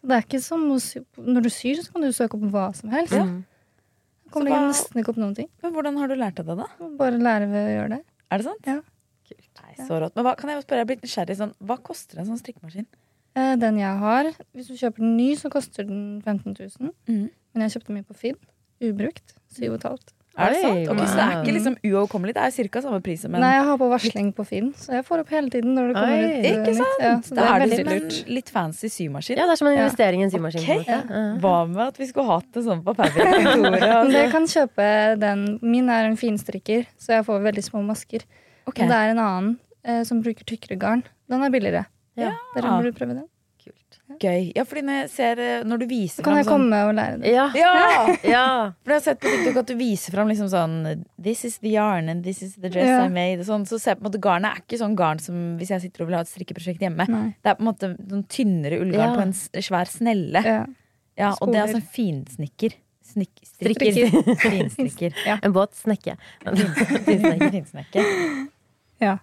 [0.01, 2.45] Så det er ikke som å sy Når du syr, så kan du søke opp
[2.53, 3.13] hva som helst.
[3.13, 3.25] Ja.
[4.31, 5.49] Kommer Så hva- nesten ikke opp noen ting.
[5.61, 6.67] Men hvordan har du lært deg det, da?
[6.97, 8.01] Bare lære ved å gjøre det.
[8.31, 8.65] Er det sant?
[8.65, 8.79] Ja.
[9.61, 10.15] Nei, så rått.
[10.15, 12.87] Men hva, kan jeg spørre, jeg er blitt nysgjerrig sånn, hva koster en sånn strikkemaskin?
[13.35, 16.91] Eh, Den jeg har, hvis du kjøper den ny, så koster den 15 000.
[17.07, 17.29] Mm.
[17.53, 18.35] Men jeg kjøpte mye på Finn.
[18.81, 19.35] Ubrukt.
[19.53, 20.11] 7,5.
[20.37, 20.87] Er det sant?
[20.87, 22.81] Okay, så det er ikke liksom uoverkommelig, det er ca.
[22.81, 25.29] samme pris som en Nei, jeg har på varsling på Finn, så jeg får opp
[25.35, 26.29] hele tiden når det kommer Oi.
[26.29, 26.45] ut.
[26.45, 27.01] eh, Ikke sant?
[27.03, 28.29] Ja, det da er er det veldig som en lurt.
[28.37, 29.37] litt fancy symaskin.
[29.41, 30.63] Ja, det er som en investering i en symaskin.
[30.79, 31.01] Okay.
[31.43, 33.81] Hva med at vi skulle hatt det sånn på Fabric-kontoret?
[33.81, 34.23] Men Altså?
[34.31, 34.87] kan kjøpe
[35.19, 35.43] den.
[35.61, 38.23] Min er en finstrikker, så jeg får veldig små masker.
[38.71, 38.85] Okay.
[38.87, 39.51] Men det er en annen
[39.83, 41.03] eh, som bruker tykkere garn.
[41.29, 41.85] Den er billigere.
[42.15, 42.31] Ja.
[42.55, 43.27] Dere burde prøve den.
[44.19, 44.51] Gøy.
[44.55, 46.93] Ja, fordi når jeg ser eh, Når du viser Så kan jeg sånn komme og
[46.97, 47.31] lære det.
[47.33, 47.45] Ja.
[47.55, 47.71] Ja!
[48.35, 48.43] ja.
[48.83, 50.75] For jeg har sett på TikTok at du viser fram liksom sånn
[51.21, 53.05] This is the yarn and this is the dress Ja.
[53.05, 53.45] I made.
[53.47, 55.85] Sånn, så ser jeg på en måte Garnet er ikke sånn garn som hvis jeg
[55.87, 57.07] sitter og vil ha et strikkeprosjekt hjemme.
[57.09, 57.25] Nei.
[57.41, 59.17] Det er på en måte sånn tynnere ullgarn Ja.
[59.17, 59.33] på en
[59.65, 60.43] svær snelle.
[60.45, 60.61] Ja.
[61.19, 62.77] Ja, og det er altså sånn finsnikker.
[63.11, 64.35] Snik Strikker.
[64.39, 65.13] Finsnikker.
[65.27, 65.35] Ja.
[65.43, 66.15] En båt snekke.
[66.45, 67.49] Finsnekke.
[67.51, 68.05] Finsnekke.
[69.03, 69.17] Ja.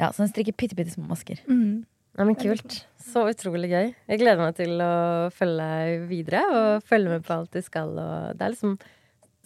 [0.00, 1.42] Ja, så den strikker bitte, bitte små masker.
[1.50, 1.84] Mm.
[2.20, 2.74] Ja, men kult.
[3.00, 3.86] Så utrolig gøy.
[3.96, 4.94] Jeg gleder meg til å
[5.32, 7.94] følge deg videre og følge med på alt du skal.
[7.96, 8.74] Og det er liksom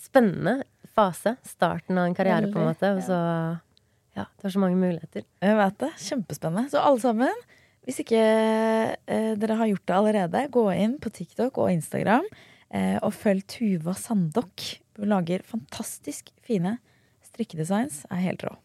[0.02, 0.56] spennende
[0.96, 1.36] fase.
[1.46, 2.90] Starten av en karriere, på en måte.
[2.96, 3.20] Og så
[4.18, 5.22] ja, det har så mange muligheter.
[5.38, 5.92] Jeg vet det.
[6.02, 6.72] Kjempespennende.
[6.74, 7.46] Så alle sammen,
[7.86, 12.26] hvis ikke eh, dere har gjort det allerede, gå inn på TikTok og Instagram
[12.74, 14.66] eh, og følg Tuva Sandok.
[14.98, 16.80] Hun lager fantastisk fine
[17.30, 18.02] strikkedesigns.
[18.10, 18.56] Er helt rå.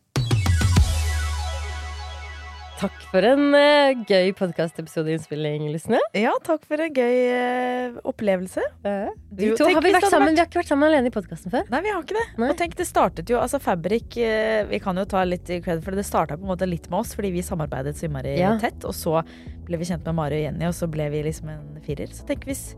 [2.80, 6.00] Takk for en uh, gøy podkastepisodeinnspilling, Lysne.
[6.16, 8.64] Ja, takk for en gøy uh, opplevelse.
[8.86, 11.68] Vi Du, to har vi sammen, vi har ikke vært sammen alene i podkasten før.
[11.74, 12.24] Nei, vi har ikke det.
[12.40, 12.52] Nei.
[12.54, 15.92] Og tenk, det startet jo, altså Fabrik eh, Vi kan jo ta litt cred for
[15.92, 16.06] det.
[16.06, 18.54] Det starta på en måte litt med oss, fordi vi samarbeidet så innmari Ja.
[18.64, 18.88] tett.
[18.88, 19.20] Og så
[19.68, 22.08] ble vi kjent med Mari og Jenny, og så ble vi liksom en firer.
[22.16, 22.70] Så tenk hvis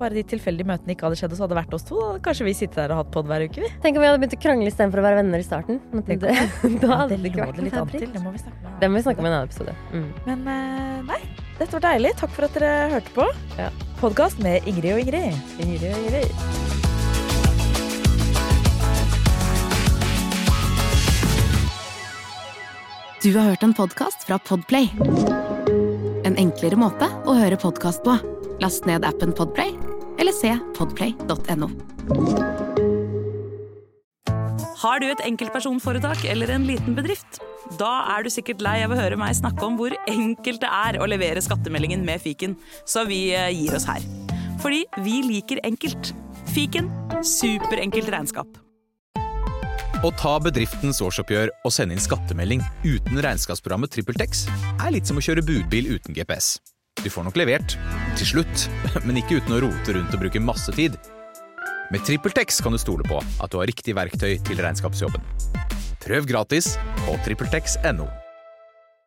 [0.00, 1.96] bare de tilfeldige møtene ikke hadde skjedd, og så hadde det vært oss to.
[2.00, 3.70] Da kanskje vi sitter der og hatt pod hver uke, vi.
[3.84, 5.80] Tenk om vi hadde begynt å krangle istedenfor å være venner i starten.
[5.92, 6.36] Men Det det,
[6.82, 8.06] da hadde det det ikke vært litt an til.
[8.12, 8.78] Det må vi snakke om.
[8.82, 9.76] Det må vi snakke om i en annen episode.
[9.92, 10.08] Mm.
[10.28, 11.20] Men eh, nei,
[11.58, 12.14] dette var deilig.
[12.20, 13.28] Takk for at dere hørte på.
[13.60, 13.72] Ja.
[14.02, 15.44] Podkast med Ingrid og Ingrid.
[15.64, 16.74] Ingrid og Ingrid.
[23.24, 24.90] Du har hørt en podkast fra Podplay.
[26.28, 28.14] En enklere måte å høre podkast på.
[28.62, 29.72] Last ned appen Podplay,
[30.26, 31.68] eller se podplay.no.
[34.76, 37.38] Har du et enkeltpersonforetak eller en liten bedrift?
[37.78, 40.98] Da er du sikkert lei av å høre meg snakke om hvor enkelt det er
[40.98, 44.02] å levere skattemeldingen med fiken, så vi eh, gir oss her.
[44.62, 46.12] Fordi vi liker enkelt.
[46.50, 46.90] Fiken
[47.26, 48.62] superenkelt regnskap.
[50.04, 54.46] Å ta bedriftens årsoppgjør og sende inn skattemelding uten regnskapsprogrammet TrippelTex
[54.76, 56.56] er litt som å kjøre budbil uten GPS.
[57.02, 57.76] Du får nok levert,
[58.18, 58.66] til slutt,
[59.06, 60.98] men ikke uten å rote rundt og bruke masse tid.
[61.94, 65.22] Med TrippelTex kan du stole på at du har riktig verktøy til regnskapsjobben.
[66.02, 66.74] Prøv gratis
[67.04, 68.25] på TrippelTex.no.